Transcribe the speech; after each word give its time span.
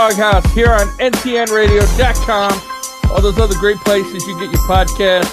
Doghouse 0.00 0.50
here 0.54 0.72
on 0.72 0.86
ntnradio.com. 0.96 3.10
All 3.10 3.20
those 3.20 3.38
other 3.38 3.54
great 3.56 3.76
places 3.80 4.26
you 4.26 4.32
get 4.40 4.50
your 4.50 4.62
podcast. 4.62 5.28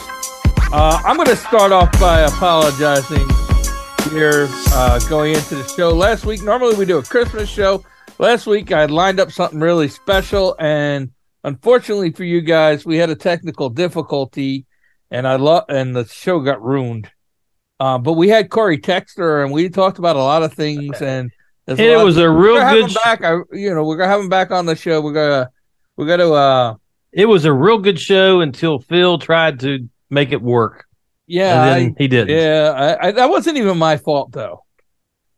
Uh, 0.73 1.01
I'm 1.05 1.15
going 1.15 1.29
to 1.29 1.37
start 1.37 1.71
off 1.71 1.89
by 2.01 2.19
apologizing 2.19 3.25
here 4.11 4.49
uh, 4.73 4.99
going 5.07 5.35
into 5.35 5.55
the 5.55 5.65
show. 5.69 5.91
Last 5.91 6.25
week, 6.25 6.43
normally 6.43 6.75
we 6.75 6.83
do 6.83 6.97
a 6.97 7.01
Christmas 7.01 7.47
show. 7.47 7.85
Last 8.19 8.45
week, 8.45 8.73
I 8.73 8.83
lined 8.87 9.21
up 9.21 9.31
something 9.31 9.61
really 9.61 9.87
special, 9.87 10.53
and 10.59 11.11
unfortunately 11.45 12.11
for 12.11 12.25
you 12.25 12.41
guys, 12.41 12.85
we 12.85 12.97
had 12.97 13.09
a 13.09 13.15
technical 13.15 13.69
difficulty, 13.69 14.65
and 15.09 15.25
I 15.25 15.37
love 15.37 15.63
and 15.69 15.95
the 15.95 16.05
show 16.07 16.41
got 16.41 16.61
ruined. 16.61 17.09
Uh, 17.79 17.99
but 17.99 18.13
we 18.13 18.27
had 18.27 18.49
Corey 18.49 18.79
Texter, 18.79 19.45
and 19.45 19.53
we 19.53 19.69
talked 19.69 19.97
about 19.97 20.17
a 20.17 20.23
lot 20.23 20.43
of 20.43 20.53
things, 20.53 21.01
and 21.01 21.31
it 21.67 22.03
was 22.03 22.17
a 22.17 22.29
real 22.29 22.55
good. 22.55 22.91
Sh- 22.91 22.97
back, 23.03 23.23
I, 23.23 23.39
you 23.51 23.73
know, 23.73 23.83
we're 23.83 23.97
gonna 23.97 24.09
have 24.09 24.21
him 24.21 24.29
back 24.29 24.51
on 24.51 24.65
the 24.65 24.75
show. 24.75 25.01
We're 25.01 25.13
gonna, 25.13 25.49
we're 25.95 26.07
gonna. 26.07 26.31
uh 26.31 26.75
It 27.11 27.25
was 27.25 27.45
a 27.45 27.53
real 27.53 27.77
good 27.77 27.99
show 27.99 28.41
until 28.41 28.79
Phil 28.79 29.19
tried 29.19 29.59
to 29.61 29.87
make 30.09 30.31
it 30.31 30.41
work. 30.41 30.85
Yeah, 31.27 31.61
I, 31.61 31.93
he 31.97 32.07
did. 32.07 32.29
Yeah, 32.29 32.71
I, 33.01 33.07
I, 33.07 33.11
that 33.11 33.29
wasn't 33.29 33.57
even 33.57 33.77
my 33.77 33.97
fault 33.97 34.31
though. 34.31 34.63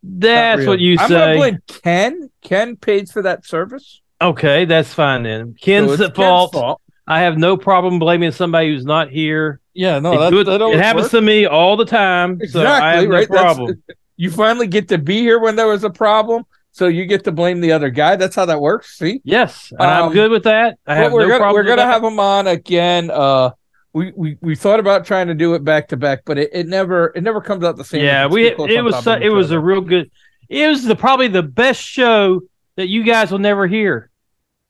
That's 0.04 0.66
what 0.66 0.80
you 0.80 0.98
I'm 1.00 1.10
say. 1.10 1.16
I'm 1.16 1.22
gonna 1.22 1.38
blame 1.38 1.60
Ken. 1.68 2.30
Ken 2.42 2.76
paid 2.76 3.10
for 3.10 3.24
that 3.24 3.46
service. 3.46 4.02
Okay, 4.22 4.66
that's 4.66 4.94
fine 4.94 5.24
then. 5.24 5.56
Ken's 5.60 5.98
so 5.98 6.06
at 6.06 6.16
fault. 6.16 6.54
fault. 6.54 6.82
I 7.08 7.22
have 7.22 7.38
no 7.38 7.58
problem 7.58 7.98
blaming 7.98 8.32
somebody 8.32 8.70
who's 8.70 8.86
not 8.86 9.10
here. 9.10 9.62
Yeah, 9.74 10.00
no, 10.00 10.14
it, 10.14 10.32
that, 10.32 10.46
that 10.46 10.62
it 10.62 10.80
happens 10.80 11.06
work. 11.06 11.12
to 11.12 11.22
me 11.22 11.48
all 11.48 11.76
the 11.76 11.86
time. 11.86 12.34
Exactly, 12.40 12.62
so 12.62 12.68
I 12.68 12.96
have 12.96 13.06
no 13.06 13.10
right. 13.10 13.28
problem. 13.28 13.82
That's, 13.88 13.99
you 14.20 14.30
finally 14.30 14.68
get 14.68 14.90
to 14.90 14.98
be 14.98 15.20
here 15.20 15.40
when 15.40 15.56
there 15.56 15.68
was 15.68 15.86
a 15.86 15.90
problem, 15.90 16.44
so 16.74 16.88
you 16.88 17.06
get 17.06 17.24
to 17.24 17.32
blame 17.32 17.62
the 17.62 17.72
other 17.72 17.90
guy. 17.90 18.18
That's 18.18 18.36
how 18.36 18.46
that 18.48 18.60
works. 18.60 18.98
See? 18.98 19.22
Yes, 19.24 19.72
and 19.72 19.80
um, 19.80 20.10
I'm 20.10 20.12
good 20.12 20.30
with 20.30 20.44
that. 20.44 20.78
I 20.86 20.96
have 20.96 21.14
we're 21.14 21.22
no 21.22 21.28
gonna, 21.30 21.40
problem. 21.40 21.56
We're 21.66 21.70
gonna 21.70 21.90
have 21.90 22.04
him 22.04 22.20
on 22.20 22.48
again. 22.48 23.10
Uh, 23.10 23.52
we, 23.94 24.12
we 24.18 24.38
we 24.42 24.56
thought 24.58 24.82
about 24.82 25.06
trying 25.06 25.28
to 25.28 25.34
do 25.34 25.54
it 25.54 25.64
back 25.64 25.88
to 25.88 25.98
back, 25.98 26.24
but 26.26 26.38
it, 26.38 26.50
it 26.52 26.68
never 26.68 27.14
it 27.16 27.22
never 27.22 27.40
comes 27.40 27.64
out 27.64 27.78
the 27.78 27.86
same. 27.86 28.04
Yeah, 28.04 28.28
we 28.28 28.48
it 28.48 28.58
was 28.58 29.02
so, 29.06 29.14
it 29.14 29.30
was 29.30 29.48
other. 29.48 29.58
a 29.58 29.62
real 29.62 29.80
good. 29.80 30.12
It 30.50 30.68
was 30.68 30.84
the 30.84 30.98
probably 30.98 31.30
the 31.30 31.44
best 31.44 31.82
show 31.82 32.42
that 32.76 32.90
you 32.90 33.04
guys 33.04 33.32
will 33.32 33.40
never 33.40 33.68
hear. 33.68 34.10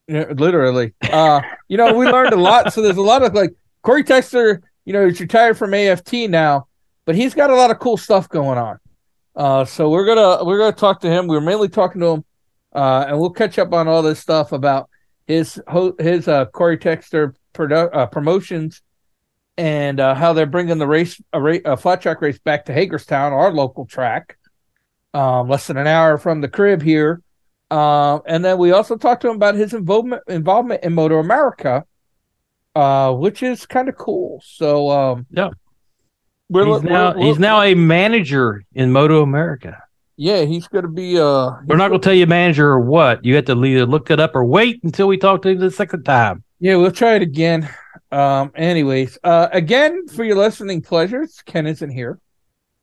Yeah, 0.08 0.25
literally. 0.36 0.94
Uh, 1.02 1.42
you 1.67 1.77
know, 1.77 1.95
we 1.95 2.05
learned 2.05 2.33
a 2.33 2.39
lot. 2.39 2.72
So 2.72 2.83
there's 2.83 2.97
a 2.97 3.02
lot 3.02 3.23
of 3.23 3.33
like 3.33 3.55
Corey 3.81 4.03
Texter. 4.03 4.61
You 4.86 4.94
know, 4.94 5.08
he's 5.08 5.20
retired 5.20 5.58
from 5.58 5.73
AFT 5.73 6.30
now, 6.30 6.67
but 7.05 7.16
he's 7.16 7.33
got 7.33 7.50
a 7.50 7.55
lot 7.55 7.72
of 7.72 7.80
cool 7.80 7.97
stuff 7.97 8.30
going 8.30 8.59
on. 8.59 8.77
Uh, 9.39 9.63
so 9.63 9.89
we're 9.89 10.05
gonna 10.05 10.43
we're 10.43 10.57
gonna 10.57 10.75
talk 10.75 10.99
to 10.99 11.09
him. 11.09 11.25
We're 11.25 11.39
mainly 11.39 11.69
talking 11.69 12.01
to 12.01 12.07
him, 12.07 12.25
uh, 12.75 13.05
and 13.07 13.17
we'll 13.17 13.29
catch 13.29 13.57
up 13.57 13.71
on 13.71 13.87
all 13.87 14.01
this 14.01 14.19
stuff 14.19 14.51
about 14.51 14.89
his 15.27 15.61
his 15.97 16.27
uh, 16.27 16.45
Corey 16.47 16.77
Texter 16.77 17.33
produ- 17.53 17.89
uh, 17.95 18.05
promotions 18.07 18.81
and 19.57 20.01
uh, 20.01 20.13
how 20.13 20.33
they're 20.33 20.45
bringing 20.45 20.77
the 20.77 20.87
race 20.87 21.21
a, 21.31 21.41
ra- 21.41 21.63
a 21.63 21.77
flat 21.77 22.01
track 22.01 22.21
race 22.21 22.37
back 22.39 22.65
to 22.65 22.73
Hagerstown, 22.73 23.31
our 23.31 23.53
local 23.53 23.85
track, 23.85 24.37
um, 25.13 25.47
less 25.47 25.67
than 25.67 25.77
an 25.77 25.87
hour 25.87 26.17
from 26.17 26.41
the 26.41 26.49
crib 26.49 26.81
here. 26.81 27.21
Uh, 27.71 28.19
and 28.25 28.43
then 28.43 28.58
we 28.58 28.71
also 28.71 28.97
talked 28.97 29.21
to 29.21 29.30
him 29.30 29.37
about 29.37 29.55
his 29.55 29.73
involvement 29.73 30.21
involvement 30.27 30.83
in 30.83 30.93
Moto 30.93 31.17
America, 31.17 31.85
uh, 32.75 33.14
which 33.14 33.41
is 33.41 33.65
kind 33.65 33.87
of 33.87 33.95
cool. 33.95 34.41
So 34.43 34.89
um, 34.89 35.27
yeah, 35.31 35.52
we're, 36.49 36.65
he's 36.65 36.83
now 36.83 37.14
we're, 37.15 37.26
he's 37.26 37.39
now 37.39 37.61
a 37.61 37.73
manager 37.76 38.64
in 38.73 38.92
Moto 38.92 39.21
America. 39.21 39.82
Yeah, 40.17 40.43
he's 40.43 40.67
going 40.67 40.83
to 40.83 40.89
be. 40.89 41.17
Uh, 41.17 41.52
we're 41.65 41.77
not 41.77 41.89
going 41.89 42.02
to 42.02 42.05
tell 42.05 42.14
you 42.14 42.27
manager 42.27 42.67
or 42.67 42.82
what. 42.82 43.23
You 43.23 43.36
have 43.36 43.45
to 43.45 43.64
either 43.64 43.86
look 43.86 44.11
it 44.11 44.20
up 44.20 44.36
or 44.36 44.43
wait 44.43 44.83
until 44.83 45.08
we 45.08 45.17
talk 45.17 45.42
to 45.43 45.49
him 45.49 45.59
the 45.59 45.71
second 45.71 46.04
time. 46.04 46.43
Yeah, 46.59 46.76
we'll 46.76 46.92
try 46.92 47.15
it 47.15 47.21
again. 47.21 47.70
Um, 48.11 48.52
anyways, 48.55 49.17
uh, 49.23 49.48
again 49.52 50.08
for 50.08 50.23
your 50.23 50.36
listening 50.36 50.82
pleasures, 50.82 51.42
Ken 51.45 51.67
isn't 51.67 51.89
here. 51.89 52.20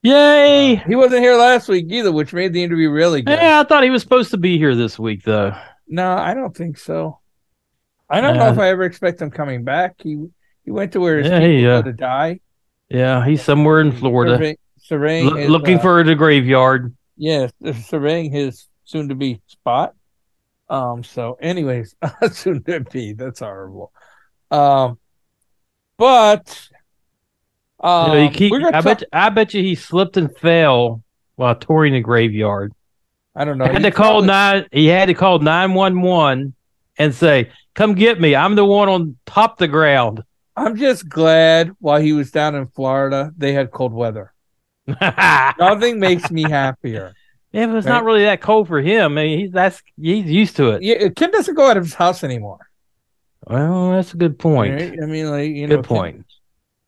Yay! 0.02 0.76
He 0.86 0.94
wasn't 0.94 1.20
here 1.20 1.36
last 1.36 1.68
week 1.68 1.86
either, 1.88 2.12
which 2.12 2.32
made 2.32 2.52
the 2.52 2.62
interview 2.62 2.90
really 2.90 3.22
good. 3.22 3.32
Yeah, 3.32 3.60
I 3.60 3.64
thought 3.64 3.82
he 3.82 3.90
was 3.90 4.02
supposed 4.02 4.30
to 4.30 4.36
be 4.36 4.56
here 4.56 4.74
this 4.74 4.98
week, 4.98 5.24
though. 5.24 5.52
No, 5.88 6.12
I 6.12 6.32
don't 6.32 6.56
think 6.56 6.78
so. 6.78 7.18
I 8.08 8.20
don't 8.20 8.36
uh, 8.36 8.44
know 8.44 8.52
if 8.52 8.58
I 8.58 8.68
ever 8.68 8.84
expect 8.84 9.20
him 9.20 9.30
coming 9.30 9.64
back. 9.64 9.96
He 9.98 10.26
he 10.64 10.70
went 10.70 10.92
to 10.92 11.00
where 11.00 11.18
his 11.18 11.28
yeah, 11.28 11.40
people 11.40 11.70
uh, 11.70 11.82
to 11.82 11.92
die. 11.92 12.40
Yeah, 12.88 13.24
he's 13.24 13.42
somewhere 13.42 13.80
in 13.80 13.92
Florida, 13.92 14.34
surveying, 14.34 14.56
surveying 14.78 15.26
L- 15.26 15.34
his, 15.34 15.50
looking 15.50 15.78
uh, 15.78 15.82
for 15.82 16.04
the 16.04 16.14
graveyard. 16.14 16.94
Yeah, 17.16 17.48
surveying 17.84 18.30
his 18.30 18.68
soon-to-be 18.84 19.40
spot. 19.46 19.94
Um. 20.68 21.04
So, 21.04 21.38
anyways, 21.40 21.94
soon 22.32 22.62
to 22.64 22.80
be. 22.80 23.12
That's 23.12 23.40
horrible. 23.40 23.92
Um. 24.50 24.98
But 25.98 26.68
um, 27.80 28.12
you 28.12 28.24
know, 28.24 28.30
keep, 28.30 28.52
I 28.52 28.80
bet 28.80 29.00
you, 29.02 29.06
I 29.12 29.28
bet 29.28 29.54
you 29.54 29.62
he 29.62 29.74
slipped 29.74 30.16
and 30.16 30.34
fell 30.36 31.02
while 31.36 31.54
touring 31.54 31.92
the 31.92 32.00
graveyard. 32.00 32.72
I 33.34 33.44
don't 33.44 33.58
know. 33.58 33.66
He 33.66 33.72
had 33.74 33.82
to 33.82 33.90
call 33.90 34.22
nine. 34.22 34.66
He 34.72 34.86
had 34.86 35.06
to 35.06 35.14
call 35.14 35.38
nine 35.40 35.74
one 35.74 36.00
one 36.00 36.54
and 36.98 37.14
say, 37.14 37.50
"Come 37.74 37.94
get 37.94 38.20
me. 38.20 38.34
I'm 38.34 38.54
the 38.54 38.64
one 38.64 38.88
on 38.88 39.16
top 39.26 39.58
the 39.58 39.68
ground." 39.68 40.22
I'm 40.56 40.76
just 40.76 41.08
glad 41.08 41.72
while 41.80 42.00
he 42.00 42.12
was 42.12 42.30
down 42.30 42.54
in 42.54 42.66
Florida, 42.68 43.32
they 43.36 43.52
had 43.52 43.70
cold 43.70 43.92
weather. 43.92 44.32
Nothing 45.00 46.00
makes 46.00 46.30
me 46.30 46.42
happier. 46.42 47.12
Yeah, 47.52 47.66
but 47.66 47.76
it's 47.76 47.86
right? 47.86 47.92
not 47.92 48.04
really 48.04 48.24
that 48.24 48.40
cold 48.40 48.68
for 48.68 48.80
him. 48.80 49.12
I 49.12 49.22
mean, 49.22 49.38
he's 49.38 49.50
that's 49.50 49.82
he's 50.00 50.30
used 50.30 50.56
to 50.56 50.70
it. 50.70 50.82
Yeah, 50.82 51.08
Kim 51.08 51.30
doesn't 51.30 51.54
go 51.54 51.68
out 51.68 51.76
of 51.76 51.84
his 51.84 51.94
house 51.94 52.24
anymore. 52.24 52.58
Well, 53.46 53.92
that's 53.92 54.14
a 54.14 54.16
good 54.16 54.38
point. 54.38 54.74
Right? 54.74 54.98
I 55.02 55.06
mean, 55.06 55.30
like 55.30 55.50
you 55.50 55.66
good 55.66 55.76
know, 55.76 55.82
point. 55.82 56.16
Ken, 56.16 56.24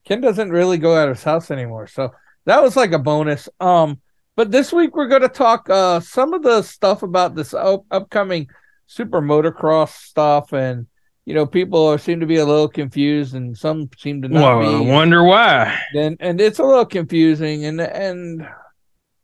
Ken 0.04 0.20
doesn't 0.20 0.50
really 0.50 0.78
go 0.78 0.96
out 0.96 1.08
of 1.08 1.16
his 1.16 1.24
house 1.24 1.50
anymore, 1.50 1.86
so 1.86 2.12
that 2.46 2.62
was 2.62 2.76
like 2.76 2.92
a 2.92 2.98
bonus. 2.98 3.48
Um, 3.60 4.00
but 4.36 4.50
this 4.50 4.72
week 4.72 4.94
we're 4.94 5.08
going 5.08 5.22
to 5.22 5.28
talk 5.28 5.68
uh 5.70 6.00
some 6.00 6.32
of 6.32 6.42
the 6.42 6.62
stuff 6.62 7.02
about 7.02 7.34
this 7.34 7.54
up- 7.54 7.86
upcoming 7.90 8.48
super 8.86 9.20
motocross 9.20 9.90
stuff, 9.90 10.52
and 10.52 10.86
you 11.28 11.34
know, 11.34 11.44
people 11.44 11.86
are, 11.86 11.98
seem 11.98 12.20
to 12.20 12.26
be 12.26 12.36
a 12.36 12.46
little 12.46 12.68
confused, 12.68 13.34
and 13.34 13.54
some 13.54 13.90
seem 13.98 14.22
to 14.22 14.28
not 14.28 14.60
well, 14.60 14.60
be. 14.60 14.88
I 14.88 14.94
wonder 14.94 15.22
why. 15.22 15.78
And 15.94 16.16
and 16.20 16.40
it's 16.40 16.58
a 16.58 16.64
little 16.64 16.86
confusing, 16.86 17.66
and 17.66 17.82
and 17.82 18.48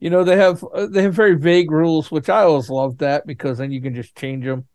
you 0.00 0.10
know 0.10 0.22
they 0.22 0.37
have 0.37 0.62
they 0.91 1.00
have 1.00 1.14
very 1.14 1.34
vague 1.34 1.70
rules, 1.70 2.10
which 2.10 2.28
I 2.28 2.43
always 2.43 2.69
love 2.69 2.98
that 2.98 3.26
because 3.26 3.56
then 3.56 3.72
you 3.72 3.81
can 3.81 3.94
just 3.94 4.14
change 4.16 4.44
them. 4.44 4.66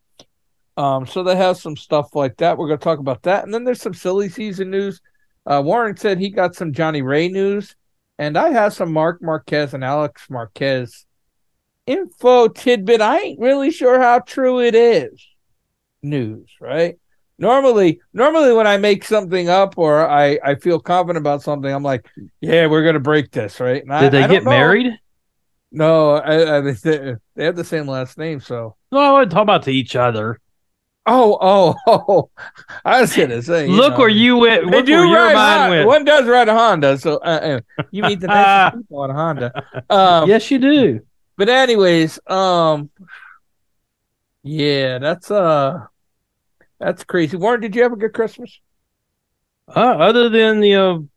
Um, 0.75 1.05
so 1.05 1.21
they 1.21 1.35
have 1.35 1.57
some 1.57 1.77
stuff 1.77 2.15
like 2.15 2.35
that. 2.37 2.57
We're 2.57 2.65
going 2.65 2.79
to 2.79 2.83
talk 2.83 2.97
about 2.97 3.21
that, 3.21 3.43
and 3.43 3.53
then 3.53 3.63
there's 3.63 3.81
some 3.81 3.93
silly 3.93 4.29
season 4.29 4.71
news. 4.71 4.99
Uh, 5.45 5.61
Warren 5.63 5.97
said 5.97 6.17
he 6.17 6.31
got 6.31 6.55
some 6.55 6.73
Johnny 6.73 7.03
Rea 7.03 7.29
news, 7.29 7.75
and 8.17 8.39
I 8.39 8.49
have 8.49 8.73
some 8.73 8.91
Marc 8.91 9.21
Marquez 9.21 9.75
and 9.75 9.83
Alex 9.83 10.31
Marquez 10.31 11.05
info 11.85 12.47
tidbit. 12.47 13.01
I 13.01 13.19
ain't 13.19 13.39
really 13.39 13.69
sure 13.69 14.01
how 14.01 14.17
true 14.17 14.61
it 14.61 14.73
is. 14.73 15.23
News, 16.01 16.49
right? 16.59 16.97
Normally, 17.39 18.01
normally 18.13 18.53
when 18.53 18.67
I 18.67 18.77
make 18.77 19.05
something 19.05 19.47
up 19.47 19.77
or 19.77 20.07
I 20.07 20.37
I 20.43 20.55
feel 20.55 20.79
confident 20.79 21.23
about 21.23 21.41
something, 21.41 21.73
I'm 21.73 21.83
like, 21.83 22.05
yeah, 22.41 22.67
we're 22.67 22.83
gonna 22.83 22.99
break 22.99 23.31
this, 23.31 23.59
right? 23.59 23.81
And 23.81 23.89
Did 23.89 24.07
I, 24.07 24.09
they 24.09 24.23
I 24.23 24.27
get 24.27 24.43
married? 24.43 24.91
No, 25.71 26.15
I, 26.15 26.61
they, 26.61 27.15
they 27.35 27.45
have 27.45 27.55
the 27.55 27.63
same 27.63 27.87
last 27.87 28.17
name, 28.17 28.39
so. 28.39 28.75
No, 28.91 28.99
I 28.99 29.19
would 29.19 29.29
talk 29.29 29.43
about 29.43 29.63
to 29.63 29.71
each 29.71 29.95
other. 29.95 30.39
Oh, 31.05 31.37
oh, 31.39 31.75
oh! 31.87 32.29
I 32.83 33.01
was 33.01 33.15
gonna 33.15 33.41
say. 33.41 33.67
look 33.67 33.93
know, 33.93 33.99
where 33.99 34.09
you 34.09 34.37
went. 34.37 34.65
Look 34.65 34.85
do 34.85 34.91
where 34.91 35.05
your 35.05 35.25
ride 35.27 35.33
mind 35.33 35.69
went. 35.71 35.87
One 35.87 36.05
does 36.05 36.27
ride 36.27 36.49
a 36.49 36.53
Honda, 36.53 36.97
so 36.97 37.17
uh, 37.17 37.59
uh, 37.79 37.83
you 37.91 38.03
meet 38.03 38.19
the 38.19 38.27
best 38.27 38.77
people 38.77 38.99
on 38.99 39.09
a 39.09 39.13
Honda. 39.13 39.63
Um, 39.89 40.29
yes, 40.29 40.51
you 40.51 40.59
do. 40.59 40.99
But 41.37 41.49
anyways, 41.49 42.19
um, 42.27 42.89
yeah, 44.43 44.99
that's 44.99 45.31
uh, 45.31 45.85
that's 46.79 47.03
crazy. 47.03 47.37
Warren, 47.37 47.61
did 47.61 47.75
you 47.75 47.83
have 47.83 47.93
a 47.93 47.97
good 47.97 48.13
Christmas? 48.13 48.59
Uh, 49.67 49.79
other 49.79 50.29
than 50.29 50.63
you 50.63 50.75
know, 50.75 51.07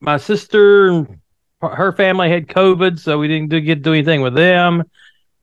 my 0.00 0.16
sister 0.18 0.88
and 0.88 1.20
her 1.62 1.92
family 1.92 2.28
had 2.28 2.46
COVID, 2.48 2.98
so 2.98 3.18
we 3.18 3.28
didn't 3.28 3.48
do, 3.48 3.60
get 3.60 3.76
to 3.76 3.80
do 3.80 3.92
anything 3.94 4.20
with 4.20 4.34
them. 4.34 4.82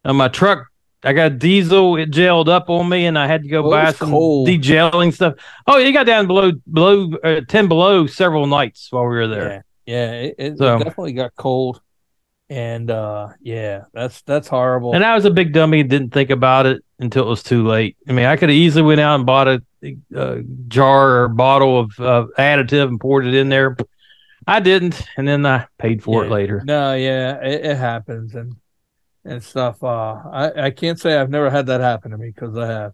And 0.04 0.18
my 0.18 0.28
truck 0.28 0.68
I 1.04 1.14
got 1.14 1.40
diesel 1.40 1.96
it 1.98 2.12
gelled 2.12 2.48
up 2.48 2.70
on 2.70 2.88
me, 2.88 3.08
and 3.08 3.18
I 3.18 3.26
had 3.26 3.42
to 3.44 3.48
go 3.50 3.66
Oh, 3.66 3.72
buy 3.72 3.92
some 3.92 4.12
cold. 4.12 4.48
degelling 4.48 5.12
stuff. 5.14 5.34
Oh, 5.66 5.80
it 5.80 5.92
got 5.94 6.06
down 6.06 6.28
below 6.28 6.52
below 6.72 7.10
uh, 7.24 7.42
ten 7.48 7.68
below 7.68 8.06
several 8.06 8.46
nights 8.46 8.92
while 8.92 9.04
we 9.04 9.16
were 9.16 9.28
there. 9.28 9.64
Yeah, 9.88 9.96
yeah, 9.96 10.12
it, 10.12 10.36
it, 10.38 10.58
So- 10.60 10.76
it 10.76 10.84
definitely 10.84 11.14
got 11.14 11.36
cold, 11.36 11.82
and 12.52 12.92
uh, 12.92 13.30
yeah, 13.40 13.86
that's 13.94 14.24
that's 14.24 14.50
horrible. 14.50 14.94
And 14.94 15.06
I 15.06 15.16
was 15.16 15.24
a 15.24 15.32
big 15.32 15.54
dummy, 15.54 15.84
didn't 15.84 16.10
think 16.10 16.30
about 16.30 16.66
it 16.66 16.84
until 17.00 17.24
it 17.24 17.30
was 17.30 17.44
too 17.44 17.66
late. 17.66 17.96
I 18.10 18.12
mean, 18.12 18.26
I 18.26 18.36
could 18.36 18.50
have 18.50 18.56
easily 18.58 18.84
went 18.84 19.00
out 19.00 19.16
and 19.16 19.26
bought 19.26 19.48
a, 19.48 19.64
a 20.14 20.44
jar 20.68 21.24
or 21.24 21.28
bottle 21.30 21.80
of 21.80 21.98
uh, 21.98 22.26
additive 22.38 22.90
and 22.90 23.00
poured 23.00 23.26
it 23.26 23.36
in 23.36 23.48
there. 23.48 23.78
I 24.46 24.60
didn't, 24.60 25.02
and 25.16 25.26
then 25.26 25.46
I 25.46 25.66
paid 25.78 26.04
for 26.04 26.26
it 26.26 26.30
later. 26.30 26.62
No, 26.66 26.94
yeah, 26.94 27.42
it, 27.42 27.66
it 27.68 27.78
happens 27.78 28.36
and 28.36 28.58
and 29.24 29.42
stuff. 29.42 29.82
Uh, 29.82 30.16
I 30.30 30.66
I 30.66 30.72
can't 30.72 31.00
say 31.00 31.16
I've 31.16 31.30
never 31.30 31.50
had 31.50 31.68
that 31.68 31.80
happen 31.80 32.12
to 32.12 32.18
me 32.18 32.32
because 32.36 32.58
I 32.58 32.68
have. 32.68 32.94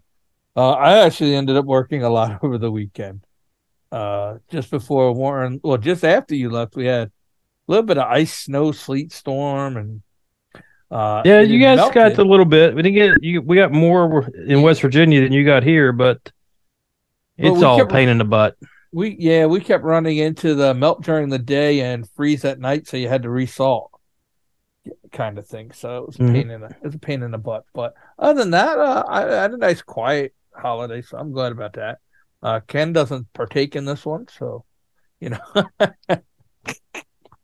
Uh, 0.55 0.71
I 0.73 0.97
actually 0.99 1.33
ended 1.35 1.55
up 1.55 1.65
working 1.65 2.03
a 2.03 2.09
lot 2.11 2.39
over 2.43 2.59
the 2.59 2.69
weekend. 2.69 3.21
Uh, 3.91 4.37
just 4.51 4.69
before 4.69 5.13
Warren, 5.13 5.59
well, 5.63 5.77
just 5.77 6.03
after 6.03 6.35
you 6.35 6.51
left, 6.51 6.75
we 6.75 6.85
had 6.85 7.11
a 7.67 7.71
little 7.71 7.85
bit 7.85 7.97
of 7.97 8.05
ice, 8.07 8.33
snow, 8.33 8.71
sleet, 8.71 9.11
storm, 9.11 9.77
and 9.77 10.01
uh, 10.89 11.21
Yeah, 11.25 11.41
you 11.41 11.59
guys 11.59 11.77
melted. 11.77 11.93
got 11.95 12.17
a 12.17 12.23
little 12.23 12.45
bit. 12.45 12.73
We 12.75 12.81
didn't 12.81 12.95
get 12.95 13.23
you. 13.23 13.41
We 13.41 13.55
got 13.57 13.71
more 13.71 14.27
in 14.47 14.61
West 14.61 14.81
Virginia 14.81 15.21
than 15.21 15.33
you 15.33 15.43
got 15.45 15.63
here, 15.63 15.91
but 15.91 16.31
it's 17.37 17.61
all 17.61 17.77
kept- 17.79 17.91
pain 17.91 18.07
in 18.09 18.17
the 18.17 18.23
butt. 18.25 18.55
we 18.93 19.15
yeah 19.19 19.45
we 19.45 19.59
kept 19.59 19.83
running 19.83 20.17
into 20.17 20.55
the 20.55 20.73
melt 20.73 21.01
during 21.03 21.27
the 21.29 21.37
day 21.39 21.81
and 21.81 22.09
freeze 22.11 22.45
at 22.45 22.59
night, 22.59 22.87
so 22.87 22.95
you 22.97 23.09
had 23.09 23.23
to 23.23 23.29
resalt, 23.29 23.89
kind 25.11 25.37
of 25.37 25.45
thing. 25.45 25.71
So 25.71 25.97
it 25.97 26.07
was 26.07 26.15
a 26.15 26.19
Mhm. 26.19 26.31
pain 26.33 26.49
in 26.51 26.61
the 26.61 26.67
it 26.67 26.83
was 26.83 26.95
a 26.95 26.99
pain 26.99 27.21
in 27.21 27.31
the 27.31 27.37
butt. 27.37 27.65
But 27.73 27.93
other 28.17 28.39
than 28.39 28.51
that, 28.51 28.79
uh, 28.79 29.03
I, 29.07 29.23
I 29.27 29.41
had 29.41 29.51
a 29.51 29.57
nice 29.57 29.81
quiet 29.81 30.33
holiday, 30.55 31.01
so 31.01 31.17
I'm 31.17 31.31
glad 31.33 31.51
about 31.51 31.73
that. 31.73 31.97
Uh, 32.41 32.61
Ken 32.61 32.93
doesn't 32.93 33.31
partake 33.33 33.75
in 33.75 33.83
this 33.85 34.05
one, 34.05 34.27
so 34.29 34.63
you 35.19 35.31
know. 35.31 35.39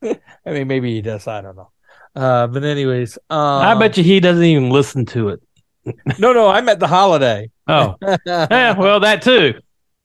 I 0.45 0.51
mean, 0.51 0.67
maybe 0.67 0.93
he 0.93 1.01
does. 1.01 1.27
I 1.27 1.41
don't 1.41 1.55
know. 1.55 1.69
Uh, 2.15 2.47
but 2.47 2.63
anyways, 2.63 3.17
um, 3.29 3.39
I 3.39 3.75
bet 3.75 3.97
you 3.97 4.03
he 4.03 4.19
doesn't 4.19 4.43
even 4.43 4.69
listen 4.69 5.05
to 5.07 5.29
it. 5.29 5.41
No, 6.17 6.31
no, 6.31 6.47
I 6.47 6.61
meant 6.61 6.79
the 6.79 6.87
holiday. 6.87 7.51
Oh, 7.67 7.95
yeah, 8.25 8.77
well, 8.77 9.01
that 9.01 9.21
too. 9.21 9.55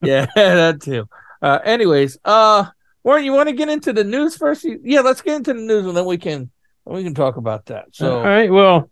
yeah, 0.02 0.26
that 0.34 0.80
too. 0.80 1.08
Uh, 1.40 1.60
anyways, 1.62 2.18
uh, 2.24 2.64
Warren, 3.04 3.24
you 3.24 3.32
want 3.32 3.48
to 3.48 3.54
get 3.54 3.68
into 3.68 3.92
the 3.92 4.02
news 4.02 4.36
first? 4.36 4.66
Yeah, 4.82 5.00
let's 5.00 5.22
get 5.22 5.36
into 5.36 5.54
the 5.54 5.60
news, 5.60 5.86
and 5.86 5.96
then 5.96 6.04
we 6.04 6.18
can 6.18 6.50
we 6.84 7.04
can 7.04 7.14
talk 7.14 7.36
about 7.36 7.66
that. 7.66 7.86
So, 7.92 8.18
all 8.18 8.24
right. 8.24 8.50
Well, 8.50 8.90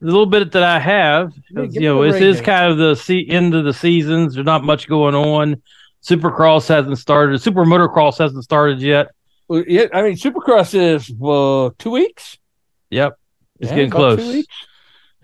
the 0.00 0.06
little 0.06 0.26
bit 0.26 0.52
that 0.52 0.62
I 0.62 0.78
have, 0.78 1.32
Yeah, 1.50 1.64
you 1.70 1.80
know, 1.80 2.10
this 2.10 2.20
is 2.22 2.40
kind 2.40 2.70
of 2.70 2.78
the 2.78 2.94
se- 2.94 3.26
end 3.28 3.54
of 3.54 3.64
the 3.64 3.74
seasons. 3.74 4.34
There's 4.34 4.46
not 4.46 4.62
much 4.62 4.88
going 4.88 5.14
on. 5.14 5.62
Supercross 6.02 6.68
hasn't 6.68 6.98
started. 6.98 7.42
Super 7.42 7.64
motocross 7.64 8.18
hasn't 8.18 8.44
started 8.44 8.80
yet. 8.80 9.08
Well, 9.50 9.64
yeah, 9.66 9.86
I 9.92 10.02
mean, 10.02 10.12
Supercross 10.12 10.74
is 10.76 11.10
well 11.10 11.74
two 11.76 11.90
weeks. 11.90 12.38
Yep, 12.90 13.18
it's 13.58 13.70
Yeah, 13.70 13.76
getting 13.76 13.90
about 13.90 14.10
two 14.10 14.16
close. 14.22 14.34
weeks. 14.34 14.54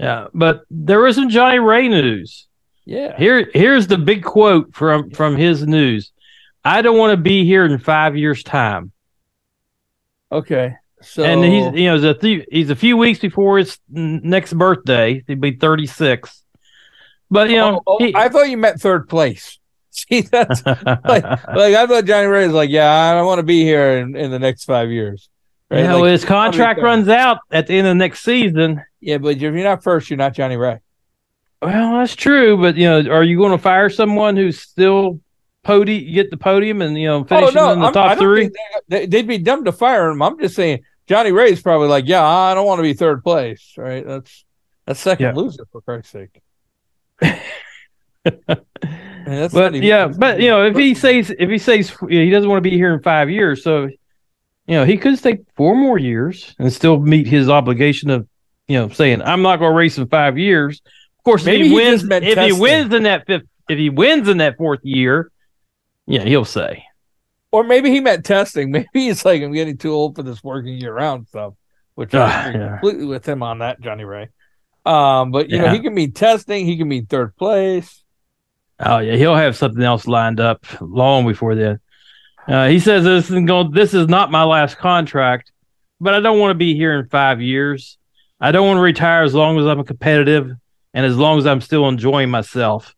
Yeah, 0.00 0.26
but 0.34 0.62
there 0.68 1.06
is 1.06 1.14
some 1.14 1.28
Johnny 1.28 1.60
Rea 1.60 1.88
news. 1.88 2.48
Yeah, 2.84 3.16
Here, 3.16 3.48
here's 3.54 3.86
the 3.86 3.98
big 3.98 4.24
quote 4.24 4.74
from 4.74 5.12
from 5.12 5.36
his 5.36 5.64
news. 5.64 6.10
I 6.64 6.82
don't 6.82 6.98
want 6.98 7.12
to 7.12 7.16
be 7.16 7.44
here 7.44 7.64
in 7.64 7.78
five 7.78 8.16
years' 8.16 8.42
time. 8.42 8.90
okay. 10.32 10.74
So, 11.02 11.22
and 11.22 11.44
he's 11.44 11.80
you 11.80 11.86
know 11.86 11.94
he's 11.94 12.04
a 12.04 12.14
few, 12.16 12.44
he's 12.50 12.70
a 12.70 12.74
few 12.74 12.96
weeks 12.96 13.20
before 13.20 13.58
his 13.58 13.78
next 13.88 14.54
birthday. 14.54 15.22
He'd 15.28 15.40
be 15.40 15.52
36. 15.52 16.42
But 17.30 17.48
you 17.50 17.58
oh, 17.58 17.70
know, 17.70 17.82
oh, 17.86 17.98
oh, 18.00 18.04
he- 18.04 18.16
I 18.16 18.28
thought 18.28 18.48
you 18.50 18.56
meant 18.56 18.80
third 18.80 19.08
place. 19.08 19.60
See, 20.08 20.20
that's 20.22 20.64
like, 20.66 21.04
like 21.04 21.74
I 21.74 21.86
thought 21.86 22.04
Johnny 22.04 22.26
Rea 22.26 22.46
was 22.46 22.54
like, 22.54 22.70
yeah, 22.70 22.92
I 22.92 23.14
don't 23.14 23.26
want 23.26 23.38
to 23.38 23.42
be 23.44 23.62
here 23.62 23.98
in, 23.98 24.14
in 24.16 24.30
the 24.30 24.38
next 24.38 24.64
five 24.64 24.90
years. 24.90 25.28
Right? 25.70 25.84
know, 25.84 26.00
Like, 26.00 26.12
his 26.12 26.24
contract 26.24 26.80
runs 26.80 27.08
out 27.08 27.38
at 27.50 27.66
the 27.66 27.74
end 27.74 27.86
of 27.86 27.92
the 27.92 27.94
next 27.96 28.22
season. 28.22 28.82
yeah, 29.00 29.18
but 29.18 29.36
if 29.36 29.40
you're 29.42 29.52
not 29.52 29.82
first, 29.82 30.10
you're 30.10 30.16
not 30.18 30.34
Johnny 30.34 30.56
Rea. 30.56 30.78
Well, 31.62 31.98
that's 31.98 32.14
true, 32.14 32.56
but 32.58 32.76
you 32.76 32.84
know, 32.84 33.10
are 33.10 33.24
you 33.24 33.38
going 33.38 33.52
to 33.52 33.58
fire 33.58 33.88
someone 33.88 34.36
who's 34.36 34.60
still 34.60 35.20
podi 35.64 36.12
get 36.14 36.30
the 36.30 36.36
podium 36.36 36.82
and 36.82 36.96
you 36.96 37.08
know 37.08 37.20
oh, 37.20 37.24
finishing 37.24 37.48
in 37.48 37.54
the 37.54 37.60
Oh, 37.60 37.82
I'm- 37.84 37.92
top 37.94 38.18
three? 38.18 38.50
they, 38.88 39.06
they'd 39.06 39.26
be 39.26 39.38
dumb 39.38 39.64
to 39.64 39.72
fire 39.72 40.10
him. 40.10 40.20
I'm 40.22 40.38
just 40.38 40.54
saying 40.54 40.84
Johnny 41.08 41.32
Rea's 41.32 41.62
probably 41.62 41.88
like, 41.88 42.04
yeah, 42.06 42.24
I 42.24 42.54
don't 42.54 42.66
want 42.66 42.78
to 42.78 42.82
be 42.82 42.92
third 42.92 43.24
place. 43.24 43.72
Right? 43.78 44.06
That's 44.06 44.44
that's 44.84 45.00
second 45.00 45.24
Yeah. 45.26 45.32
loser 45.32 45.64
for 45.72 45.80
Christ's 45.80 46.10
sake. 46.12 46.42
But 49.52 49.74
yeah, 49.74 50.06
but 50.08 50.40
you 50.40 50.48
know, 50.50 50.64
if 50.66 50.76
he 50.76 50.94
says 50.94 51.32
if 51.38 51.50
he 51.50 51.58
says 51.58 51.92
he 52.08 52.30
doesn't 52.30 52.48
want 52.48 52.58
to 52.58 52.68
be 52.70 52.76
here 52.76 52.94
in 52.94 53.02
five 53.02 53.28
years, 53.30 53.62
so 53.64 53.84
you 54.66 54.74
know 54.76 54.84
he 54.84 54.96
could 54.96 55.18
stay 55.18 55.40
four 55.56 55.74
more 55.76 55.98
years 55.98 56.54
and 56.58 56.72
still 56.72 56.98
meet 57.00 57.26
his 57.26 57.48
obligation 57.48 58.10
of 58.10 58.28
you 58.68 58.78
know 58.78 58.88
saying 58.88 59.22
I'm 59.22 59.42
not 59.42 59.58
going 59.58 59.72
to 59.72 59.76
race 59.76 59.98
in 59.98 60.06
five 60.08 60.38
years. 60.38 60.80
Of 61.18 61.24
course, 61.24 61.44
Maybe 61.44 61.62
if 61.62 61.66
he 61.66 61.68
he 61.70 61.74
wins, 61.74 62.04
if 62.10 62.38
he 62.38 62.52
wins 62.52 62.94
in 62.94 63.02
that 63.02 63.26
fifth, 63.26 63.46
if 63.68 63.78
he 63.78 63.90
wins 63.90 64.28
in 64.28 64.38
that 64.38 64.56
fourth 64.56 64.80
year, 64.84 65.30
yeah, 66.06 66.22
he'll 66.22 66.44
say. 66.44 66.84
or 67.50 67.64
maybe 67.64 67.90
he 67.90 67.98
meant 68.00 68.24
testing. 68.24 68.70
Maybe 68.76 68.86
he's 68.94 69.24
like, 69.24 69.42
I'm 69.42 69.52
getting 69.52 69.76
too 69.76 69.90
old 69.92 70.14
for 70.14 70.22
this 70.22 70.44
working 70.44 70.80
year 70.80 70.92
round 70.94 71.26
stuff, 71.26 71.54
which 71.96 72.14
I 72.14 72.18
Ah, 72.20 72.48
yeah. 72.50 72.68
completely 72.78 73.06
with 73.06 73.26
him 73.28 73.42
on 73.42 73.58
that, 73.58 73.80
Johnny 73.80 74.04
Rea. 74.04 74.28
Um, 74.84 75.32
but 75.32 75.50
you 75.50 75.58
know, 75.58 75.68
he 75.72 75.80
can 75.80 75.94
mean 75.94 76.12
testing, 76.12 76.64
he 76.64 76.76
can 76.76 76.86
mean 76.86 77.06
third 77.06 77.34
place. 77.36 78.04
Oh 78.78 78.98
yeah, 78.98 79.16
he'll 79.16 79.34
have 79.36 79.56
something 79.56 79.82
else 79.82 80.06
lined 80.06 80.38
up 80.40 80.64
long 80.80 81.26
before 81.26 81.54
then. 81.54 81.80
Uh, 82.46 82.68
he 82.68 82.78
says 82.78 83.04
this 83.04 83.30
is 83.30 83.44
going. 83.46 83.70
This 83.72 83.94
is 83.94 84.06
not 84.08 84.30
my 84.30 84.44
last 84.44 84.76
contract, 84.78 85.50
but 86.00 86.14
I 86.14 86.20
don't 86.20 86.38
want 86.38 86.50
to 86.50 86.54
be 86.58 86.74
here 86.74 86.98
in 86.98 87.08
five 87.08 87.40
years. 87.40 87.98
I 88.40 88.52
don't 88.52 88.66
want 88.66 88.76
to 88.78 88.82
retire 88.82 89.22
as 89.22 89.34
long 89.34 89.58
as 89.58 89.66
I'm 89.66 89.82
competitive 89.84 90.50
and 90.92 91.06
as 91.06 91.16
long 91.16 91.38
as 91.38 91.46
I'm 91.46 91.60
still 91.62 91.88
enjoying 91.88 92.28
myself. 92.30 92.94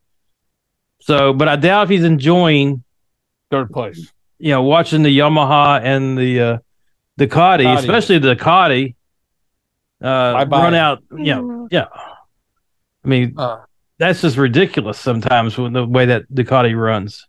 So, 1.00 1.32
but 1.32 1.48
I 1.48 1.56
doubt 1.56 1.84
if 1.84 1.90
he's 1.90 2.04
enjoying, 2.04 2.82
Third 3.50 3.70
place. 3.70 4.12
you 4.38 4.50
know, 4.50 4.62
watching 4.64 5.02
the 5.04 5.16
Yamaha 5.16 5.80
and 5.82 6.18
the 6.18 6.40
uh, 6.40 6.58
Ducati, 7.18 7.60
Ducati. 7.62 7.78
especially 7.78 8.18
the 8.18 8.34
Ducati, 8.34 8.94
uh, 10.02 10.32
Bye-bye. 10.34 10.62
run 10.64 10.74
out. 10.74 11.02
You 11.16 11.34
know, 11.36 11.68
yeah. 11.70 11.86
I 13.04 13.08
mean, 13.08 13.34
Uh, 13.38 13.60
that's 13.98 14.20
just 14.22 14.36
ridiculous 14.36 14.98
sometimes 14.98 15.58
with 15.58 15.72
the 15.72 15.84
way 15.84 16.06
that 16.06 16.30
Ducati 16.32 16.78
runs. 16.78 17.26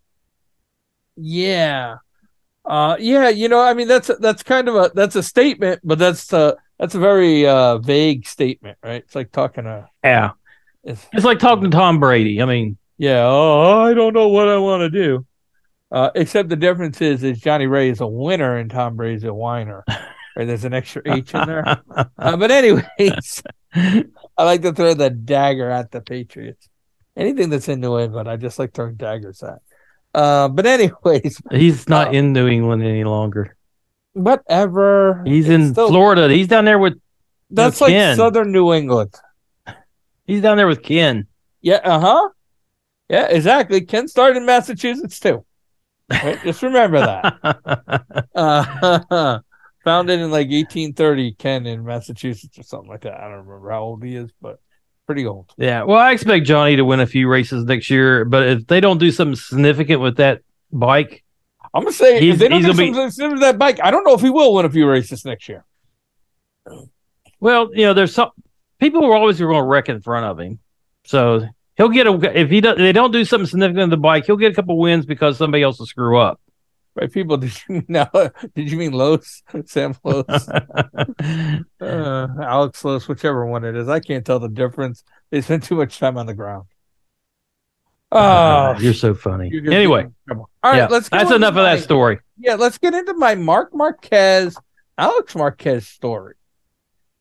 Yeah. 1.16 1.98
Uh 2.66 2.98
yeah, 3.00 3.30
you 3.30 3.50
know, 3.50 3.62
I 3.62 3.74
mean 3.74 3.88
that's 3.88 4.12
that's 4.20 4.44
kind 4.44 4.68
of 4.68 4.76
a 4.76 4.92
that's 4.94 5.16
a 5.16 5.24
statement, 5.24 5.82
but 5.84 6.00
that's 6.00 6.32
uh 6.34 6.54
that's 6.78 6.96
a 6.96 7.00
very 7.00 7.48
uh 7.48 7.78
vague 7.80 8.28
statement, 8.28 8.78
right? 8.84 9.04
It's 9.04 9.16
like 9.16 9.32
talking 9.32 9.64
to 9.66 9.88
Yeah. 10.04 10.32
it's, 10.84 11.06
It's 11.14 11.26
like 11.26 11.40
talking 11.40 11.66
to 11.66 11.76
Tom 11.78 12.00
Brady. 12.00 12.42
I 12.42 12.46
mean, 12.46 12.78
yeah, 12.98 13.24
oh, 13.26 13.82
I 13.82 13.94
don't 13.94 14.14
know 14.14 14.28
what 14.30 14.48
I 14.48 14.58
want 14.58 14.82
to 14.82 14.90
do. 14.90 15.26
Uh 15.92 16.12
except 16.16 16.50
the 16.50 16.56
difference 16.56 17.02
is 17.02 17.24
is 17.24 17.40
Johnny 17.40 17.66
Rea 17.68 17.90
is 17.90 18.02
a 18.02 18.08
winner 18.08 18.58
and 18.58 18.70
Tom 18.70 18.96
Brady's 18.96 19.24
a 19.24 19.34
whiner. 19.34 19.84
Right? 20.36 20.46
There's 20.46 20.64
an 20.66 20.74
extra 20.74 21.02
H 21.06 21.34
in 21.34 21.46
there. 21.48 21.82
Uh, 22.18 22.38
but 22.38 22.52
anyways, 22.52 23.44
I 23.74 24.04
like 24.38 24.62
to 24.62 24.74
throw 24.74 24.94
the 24.94 25.10
dagger 25.10 25.70
at 25.70 25.92
the 25.92 26.02
Patriots. 26.02 26.69
Anything 27.20 27.50
that's 27.50 27.68
in 27.68 27.80
New 27.82 28.00
England, 28.00 28.30
I 28.30 28.38
just 28.38 28.58
like 28.60 28.74
throwing 28.74 28.96
daggers 28.96 29.44
at. 29.44 29.60
Uh, 30.16 30.48
but 30.48 30.66
anyways, 30.66 31.42
he's 31.52 31.88
not 31.90 32.08
Uh, 32.10 32.12
in 32.12 32.34
New 32.34 32.48
England 32.48 32.82
any 32.84 33.04
longer. 33.04 33.56
whatever. 34.14 35.22
He's 35.26 35.46
It's 35.50 35.54
in 35.54 35.74
still- 35.74 35.90
Florida. 35.90 36.30
He's 36.30 36.48
down 36.48 36.66
there 36.66 36.80
with 36.80 36.96
That's 37.52 37.80
No, 37.82 37.86
like 37.88 37.94
Ken. 37.94 38.16
southern 38.18 38.52
New 38.52 38.74
England. 38.74 39.14
he's 40.26 40.42
down 40.42 40.58
there 40.58 40.68
with 40.68 40.82
Ken. 40.82 41.28
Yeah, 41.62 41.82
uh 41.84 42.00
huh. 42.00 42.30
Yeah, 43.10 43.28
exactly. 43.28 43.82
Ken 43.82 44.08
started 44.08 44.38
in 44.38 44.46
Massachusetts 44.46 45.20
too. 45.20 45.44
Right? 46.10 46.40
Just 46.44 46.64
remember 46.64 47.00
that. 47.00 48.06
Uh, 48.36 49.40
founded 49.84 50.20
in 50.20 50.32
like 50.32 50.48
1830, 50.48 51.34
Ken 51.34 51.66
in 51.66 51.84
Massachusetts 51.84 52.58
or 52.58 52.64
something 52.64 52.90
like 52.90 53.02
that. 53.02 53.16
I 53.20 53.28
don't 53.28 53.46
remember 53.48 53.72
how 53.72 53.82
old 53.82 54.04
he 54.04 54.16
is, 54.16 54.32
but 54.42 54.60
pretty 55.10 55.26
old. 55.26 55.52
yeah. 55.58 55.82
Well, 55.82 55.98
I 55.98 56.12
expect 56.12 56.46
Johnny 56.46 56.76
to 56.76 56.86
win 56.86 57.00
a 57.00 57.08
few 57.08 57.28
races 57.28 57.64
next 57.66 57.90
year, 57.90 58.26
but 58.26 58.48
if 58.48 58.68
they 58.68 58.80
don't 58.80 59.00
do 59.00 59.10
something 59.10 59.36
significant 59.36 60.02
with 60.02 60.18
that 60.18 60.42
bike, 60.72 61.24
I'm 61.74 61.82
gonna 61.82 61.94
say 61.94 62.20
He's- 62.20 62.34
if 62.36 62.40
they 62.40 62.48
don't 62.48 62.62
do 62.62 62.68
gonna 62.68 62.78
be- 62.78 62.94
something 62.94 63.10
similar 63.10 63.36
to 63.38 63.40
that 63.42 63.58
bike, 63.58 63.80
I 63.84 63.90
don't 63.90 64.04
know 64.04 64.14
if 64.14 64.22
he 64.22 64.30
will 64.30 64.54
win 64.54 64.66
a 64.66 64.70
few 64.70 64.88
races 64.88 65.26
next 65.26 65.50
year. 65.50 65.66
well, 67.40 67.70
you 67.74 67.86
know, 67.86 67.94
there's 67.94 68.14
some 68.14 68.30
people 68.80 69.02
who 69.02 69.08
are 69.10 69.16
always 69.18 69.40
going 69.40 69.56
to 69.56 69.64
wreck 69.64 69.90
in 69.90 70.00
front 70.02 70.26
of 70.26 70.40
him. 70.40 70.60
So 71.06 71.48
he'll 71.78 71.90
get 71.90 72.06
a 72.06 72.40
if 72.40 72.50
he 72.52 72.62
does 72.62 72.78
they 72.78 72.92
don't 72.92 73.12
do 73.12 73.26
something 73.26 73.48
significant 73.48 73.86
with 73.86 73.90
the 73.92 73.98
bike, 73.98 74.26
he'll 74.26 74.38
get 74.38 74.52
a 74.52 74.56
couple 74.56 74.78
wins 74.78 75.06
because 75.06 75.38
somebody 75.38 75.64
else 75.64 75.80
will 75.80 75.86
screw 75.88 76.20
up. 76.20 76.40
Right, 77.00 77.12
people? 77.12 77.38
Did 77.38 77.54
you 77.68 77.84
no? 77.88 78.08
Did 78.56 78.72
you 78.72 78.78
mean 78.78 78.92
Lowes? 78.92 79.44
Sam 79.66 79.96
Lowes? 80.04 80.26
uh, 80.50 81.64
Alex 81.82 82.84
Lowes, 82.84 83.08
whichever 83.08 83.46
one 83.46 83.64
it 83.64 83.76
is. 83.76 83.88
I 83.88 84.00
can't 84.00 84.26
tell 84.26 84.40
the 84.40 84.50
difference. 84.50 85.04
They 85.32 85.42
spend 85.42 85.64
too 85.64 85.76
much 85.76 86.00
time 86.00 86.18
on 86.18 86.26
the 86.26 86.34
ground. 86.34 86.66
Oh, 88.12 88.76
you're 88.80 88.94
so 88.96 89.14
funny. 89.14 89.50
You're 89.52 89.72
Anyway, 89.72 90.02
get 90.02 90.08
in 90.08 90.16
trouble. 90.28 90.50
all 90.64 90.72
right, 90.72 90.78
yeah, 90.78 90.88
let's. 90.88 91.10
that's 91.10 91.32
enough 91.32 91.50
of 91.50 91.56
my- 91.58 91.76
that 91.76 91.84
story. 91.84 92.20
Yeah, 92.38 92.56
let's 92.56 92.78
get 92.78 92.94
into 92.94 93.14
my 93.14 93.36
Marc 93.36 93.74
Marquez, 93.74 94.58
Alex 94.98 95.36
Marquez 95.36 95.88
story. 95.88 96.36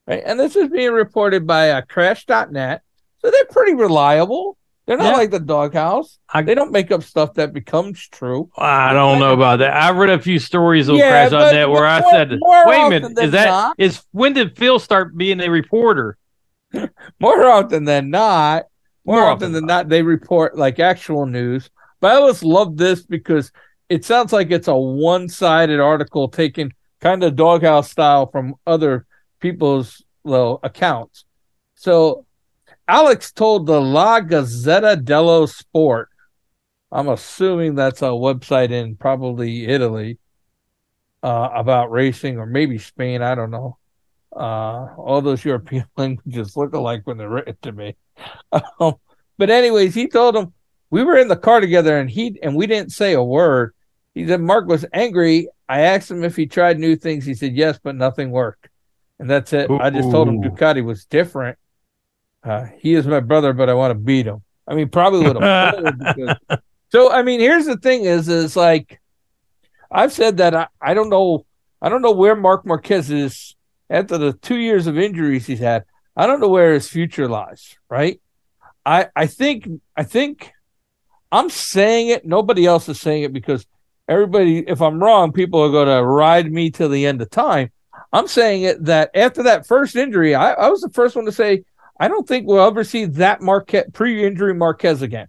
Right, 0.07 0.23
and 0.25 0.41
this 0.41 0.57
is 0.57 0.71
being 0.71 0.93
reported 0.93 1.47
by 1.47 1.71
uh, 1.73 1.83
Crash.net, 1.83 2.83
so 3.19 3.31
they're 3.31 3.45
pretty 3.51 3.75
reliable. 3.75 4.57
They're 4.89 4.97
not 4.97 5.05
Yeah. 5.13 5.17
like 5.19 5.31
the 5.31 5.39
doghouse. 5.39 6.19
I- 6.33 6.41
they 6.41 6.55
don't 6.55 6.73
make 6.73 6.91
up 6.91 7.03
stuff 7.03 7.35
that 7.35 7.53
becomes 7.53 8.09
true. 8.09 8.49
I 8.57 8.95
don't 8.95 9.19
know 9.21 9.35
about 9.35 9.59
that. 9.59 9.77
I've 9.77 9.97
read 9.97 10.09
a 10.09 10.19
few 10.19 10.39
stories 10.39 10.89
on 10.89 10.97
Yeah, 10.97 11.11
Crash 11.29 11.33
on 11.35 11.55
that 11.55 11.69
where 11.69 11.85
I 11.87 12.01
said, 12.11 12.39
"Wait 12.41 12.87
a 12.87 12.89
minute, 12.89 13.19
is 13.21 13.31
that 13.33 13.49
not- 13.49 13.75
is 13.77 14.03
when 14.13 14.33
did 14.33 14.57
Phil 14.57 14.79
start 14.79 15.15
being 15.15 15.43
a 15.43 15.51
reporter?" 15.51 16.17
More 17.21 17.45
often 17.51 17.85
than 17.85 18.09
not, 18.09 18.65
more, 19.05 19.17
More 19.17 19.25
often 19.27 19.35
often 19.37 19.53
than 19.53 19.67
not, 19.67 19.91
they 19.91 20.01
report 20.01 20.57
like 20.57 20.79
actual 20.81 21.27
news. 21.27 21.69
But 22.01 22.13
I 22.13 22.17
always 22.17 22.43
love 22.43 22.79
this 22.79 23.03
because 23.03 23.53
it 23.91 24.07
sounds 24.07 24.33
like 24.33 24.51
it's 24.51 24.69
a 24.69 24.75
one-sided 24.77 25.81
article 25.81 26.29
taken 26.29 26.73
kind 27.03 27.23
of 27.25 27.37
doghouse 27.37 27.91
style 27.91 28.27
from 28.31 28.55
other 28.67 29.05
people's 29.41 30.03
well 30.25 30.61
accounts. 30.63 31.25
So 31.75 32.25
Alex 32.89 33.33
told 33.33 33.67
the 33.67 33.79
La 33.79 34.21
Gazzetta 34.21 35.05
dello 35.05 35.45
Sport. 35.45 36.09
I'm 36.91 37.09
assuming 37.09 37.75
that's 37.75 38.01
a 38.01 38.07
website 38.07 38.71
in 38.71 38.97
probably 38.97 39.67
Italy 39.67 40.19
uh, 41.23 41.51
about 41.55 41.91
racing 41.91 42.39
or 42.39 42.47
maybe 42.47 42.79
Spain. 42.79 43.21
I 43.21 43.35
don't 43.35 43.51
know. 43.51 43.77
Uh, 44.35 44.95
all 44.97 45.21
those 45.21 45.45
European 45.45 45.85
languages 45.99 46.57
look 46.57 46.73
alike 46.73 47.03
when 47.05 47.19
they're 47.19 47.29
written 47.29 47.57
to 47.63 47.73
me. 47.73 47.97
Um, 48.81 48.95
but 49.37 49.51
anyways, 49.51 49.95
he 49.95 50.09
told 50.09 50.35
him 50.35 50.53
we 50.91 51.05
were 51.05 51.17
in 51.17 51.29
the 51.29 51.37
car 51.37 51.61
together 51.61 51.99
and 51.99 52.11
he 52.11 52.37
and 52.43 52.57
we 52.57 52.67
didn't 52.67 52.91
say 52.91 53.13
a 53.13 53.23
word. 53.23 53.75
He 54.15 54.27
said 54.27 54.41
Marc 54.41 54.67
was 54.67 54.85
angry. 54.93 55.49
I 55.69 55.83
asked 55.83 56.11
him 56.11 56.25
if 56.25 56.35
he 56.35 56.47
tried 56.47 56.81
new 56.81 56.97
things. 56.97 57.25
He 57.25 57.35
said 57.35 57.55
yes, 57.55 57.79
but 57.81 57.95
nothing 57.95 58.33
worked. 58.33 58.69
And 59.21 59.31
that's 59.31 59.53
it. 59.53 59.71
I 59.71 59.91
just 59.91 60.11
told 60.11 60.29
him 60.29 60.43
Ducati 60.43 60.83
was 60.83 61.05
different. 61.05 61.59
Uh, 62.43 62.67
he 62.79 62.95
is 62.95 63.07
my 63.07 63.21
brother, 63.21 63.53
but 63.53 63.69
I 63.69 63.75
want 63.75 63.91
to 63.91 63.95
beat 63.99 64.27
him. 64.27 64.43
I 64.67 64.75
mean, 64.75 64.89
probably 64.89 65.27
would 65.27 65.43
have. 65.43 66.39
so 66.93 67.11
I 67.11 67.23
mean, 67.23 67.41
here's 67.41 67.67
the 67.67 67.77
thing: 67.77 68.05
is 68.05 68.29
is 68.29 68.57
like 68.57 69.01
I've 69.91 70.13
said 70.13 70.37
that 70.39 70.55
I, 70.55 70.69
I 70.81 70.95
don't 70.95 71.09
know 71.09 71.47
I 71.81 71.89
don't 71.89 72.03
know 72.03 72.13
where 72.13 72.37
Marc 72.37 72.67
Marquez 72.67 73.11
is 73.11 73.57
after 73.91 74.19
the 74.19 74.33
two 74.35 74.59
years 74.59 74.87
of 74.87 74.99
injuries 74.99 75.47
he's 75.47 75.61
had. 75.61 75.85
I 76.17 76.27
don't 76.27 76.41
know 76.41 76.49
where 76.49 76.75
his 76.75 76.89
future 76.89 77.29
lies. 77.29 77.77
Right? 77.89 78.21
I 78.85 79.09
I 79.17 79.27
think 79.27 79.69
I 79.97 80.05
think 80.05 80.53
I'm 81.33 81.51
saying 81.51 82.09
it. 82.09 82.27
Nobody 82.27 82.67
else 82.67 82.89
is 82.89 83.01
saying 83.01 83.23
it 83.23 83.33
because 83.33 83.67
everybody. 84.09 84.59
If 84.59 84.81
I'm 84.81 85.03
wrong, 85.03 85.33
people 85.33 85.61
are 85.61 85.71
going 85.71 85.89
to 85.89 86.05
ride 86.05 86.51
me 86.53 86.71
till 86.71 86.89
the 86.89 87.07
end 87.07 87.23
of 87.23 87.31
time. 87.31 87.71
I'm 88.13 88.29
saying 88.29 88.63
it 88.63 88.85
that 88.85 89.11
after 89.15 89.43
that 89.45 89.67
first 89.67 89.97
injury, 89.97 90.35
I, 90.35 90.53
I 90.53 90.69
was 90.69 90.81
the 90.81 90.91
first 90.91 91.17
one 91.17 91.27
to 91.27 91.33
say 91.33 91.65
I 91.99 92.09
don't 92.09 92.27
think 92.27 92.47
we'll 92.47 92.65
ever 92.67 92.85
see 92.85 93.07
that 93.07 93.41
Marquez 93.41 93.85
pre-injury 93.93 94.55
Marquez 94.55 95.03
again. 95.03 95.29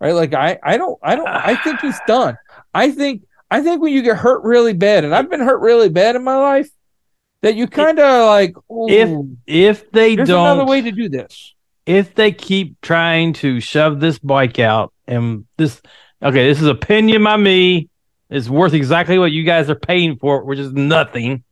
Right? 0.00 0.12
Like 0.12 0.34
I, 0.34 0.58
I 0.62 0.76
don't, 0.76 0.98
I 1.02 1.16
don't, 1.16 1.28
I 1.28 1.56
think 1.56 1.80
he's 1.80 1.98
done. 2.06 2.36
I 2.74 2.90
think, 2.90 3.22
I 3.50 3.62
think 3.62 3.80
when 3.80 3.92
you 3.92 4.02
get 4.02 4.16
hurt 4.18 4.42
really 4.44 4.72
bad, 4.74 5.04
and 5.04 5.14
I've 5.14 5.30
been 5.30 5.40
hurt 5.40 5.60
really 5.60 5.88
bad 5.88 6.16
in 6.16 6.24
my 6.24 6.36
life, 6.36 6.68
that 7.42 7.54
you 7.56 7.66
kind 7.66 7.98
of 7.98 8.26
like, 8.26 8.54
If 8.70 9.26
if 9.46 9.90
they 9.92 10.16
there's 10.16 10.28
don't, 10.28 10.44
There's 10.44 10.52
another 10.54 10.64
way 10.66 10.80
to 10.82 10.92
do 10.92 11.08
this. 11.08 11.54
if 11.86 12.14
they 12.14 12.32
keep 12.32 12.80
trying 12.80 13.32
to 13.34 13.60
shove 13.60 14.00
this 14.00 14.18
bike 14.18 14.58
out 14.58 14.92
and 15.06 15.46
this 15.56 15.80
okay 16.22 16.48
this 16.48 16.60
is 16.60 16.66
opinion 16.66 17.22
by 17.22 17.36
me 17.36 17.88
it's 18.30 18.48
worth 18.48 18.72
exactly 18.74 19.18
what 19.18 19.30
you 19.32 19.44
guys 19.44 19.70
are 19.70 19.76
paying 19.76 20.16
for 20.16 20.44
which 20.44 20.58
is 20.58 20.72
nothing 20.72 21.44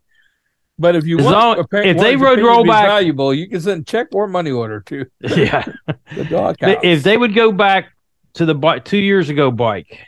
But 0.79 0.97
if 0.97 1.07
you 1.07 1.19
As 1.21 1.25
want, 1.25 1.37
long- 1.37 1.59
if 1.61 1.97
they 1.99 2.15
opinion 2.15 2.45
roll 2.45 2.65
back- 2.65 2.87
valuable, 2.87 3.33
you 3.33 3.49
can 3.49 3.61
send 3.61 3.87
check 3.87 4.09
or 4.13 4.27
money 4.27 4.51
order 4.51 4.81
to 4.81 5.07
yeah 5.21 5.65
the 6.17 6.25
dog 6.25 6.57
house. 6.61 6.77
if 6.83 7.03
they 7.03 7.17
would 7.17 7.35
go 7.35 7.53
back 7.53 7.93
to 8.35 8.45
the 8.45 8.55
bike 8.55 8.85
two 8.85 8.99
years 8.99 9.29
ago 9.29 9.51
bike 9.53 10.01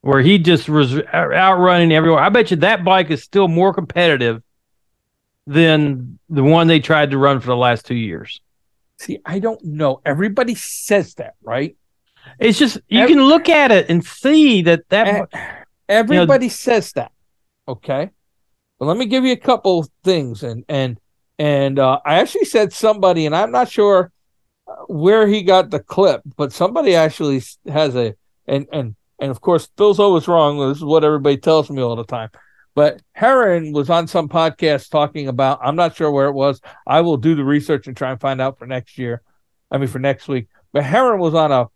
where 0.00 0.20
he 0.20 0.38
just 0.38 0.68
was 0.68 1.00
outrunning 1.14 1.92
everyone 1.92 2.20
i 2.20 2.28
bet 2.28 2.50
you 2.50 2.56
that 2.56 2.84
bike 2.84 3.10
is 3.10 3.22
still 3.22 3.46
more 3.46 3.72
competitive 3.72 4.42
than 5.46 6.18
the 6.28 6.42
one 6.42 6.66
they 6.66 6.80
tried 6.80 7.10
to 7.12 7.18
run 7.18 7.38
for 7.40 7.46
the 7.46 7.56
last 7.56 7.86
two 7.86 7.94
years 7.94 8.40
See, 8.96 9.18
I 9.26 9.40
don't 9.40 9.62
know. 9.64 10.00
Everybody 10.06 10.54
says 10.54 11.14
that, 11.14 11.34
right? 11.42 11.76
it's 12.38 12.58
just 12.58 12.78
you 12.88 13.00
Ev- 13.00 13.08
can 13.08 13.22
look 13.24 13.48
at 13.48 13.70
it 13.72 13.90
and 13.90 14.04
see 14.04 14.62
that 14.62 14.88
that 14.88 15.06
eh, 15.08 15.18
E- 15.18 15.26
bi- 15.32 15.64
Everybody 15.88 16.48
says 16.48 16.92
that. 16.92 17.10
Okay. 17.68 18.10
But 18.78 18.86
let 18.86 18.96
me 18.96 19.06
give 19.06 19.24
you 19.24 19.32
a 19.32 19.36
couple 19.36 19.86
things 20.02 20.42
and 20.42 20.64
and 20.68 20.98
and 21.38 21.78
uh, 21.78 22.00
I 22.04 22.16
actually 22.16 22.44
said 22.44 22.72
somebody 22.72 23.26
and 23.26 23.34
I'm 23.34 23.50
not 23.50 23.70
sure 23.70 24.12
uh, 24.66 24.74
where 24.86 25.26
he 25.26 25.42
got 25.42 25.70
the 25.70 25.80
clip, 25.80 26.22
but 26.36 26.52
somebody 26.52 26.94
actually 26.94 27.42
has 27.66 27.96
a 27.96 28.14
and 28.46 28.66
and 28.72 28.94
and 29.18 29.30
of 29.30 29.40
course 29.40 29.68
Phil's 29.76 30.00
always 30.00 30.28
wrong. 30.28 30.58
This 30.68 30.78
is 30.78 30.84
what 30.84 31.04
everybody 31.04 31.36
tells 31.36 31.70
me 31.70 31.82
all 31.82 31.96
the 31.96 32.04
time. 32.04 32.30
But 32.74 33.00
Herrin 33.16 33.72
was 33.72 33.88
on 33.88 34.08
some 34.08 34.28
podcast 34.28 34.90
talking 34.90 35.28
about 35.28 35.60
I'm 35.62 35.76
not 35.76 35.96
sure 35.96 36.10
where 36.10 36.26
it 36.26 36.32
was. 36.32 36.60
I 36.86 37.00
will 37.02 37.16
do 37.16 37.34
the 37.34 37.44
research 37.44 37.86
and 37.86 37.96
try 37.96 38.10
and 38.10 38.20
find 38.20 38.40
out 38.40 38.58
for 38.58 38.66
next 38.66 38.98
year. 38.98 39.22
I 39.70 39.78
mean 39.78 39.88
for 39.88 40.00
next 40.00 40.28
week. 40.28 40.48
But 40.72 40.84
Herrin 40.84 41.18
was 41.18 41.34
on 41.34 41.52
a 41.52 41.66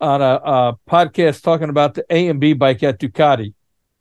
on 0.00 0.22
a, 0.22 0.24
uh 0.24 0.72
podcast 0.88 1.42
talking 1.42 1.68
about 1.68 1.94
the 1.94 2.04
A 2.10 2.28
and 2.28 2.40
B 2.40 2.54
bike 2.54 2.82
at 2.82 2.98
Ducati, 2.98 3.52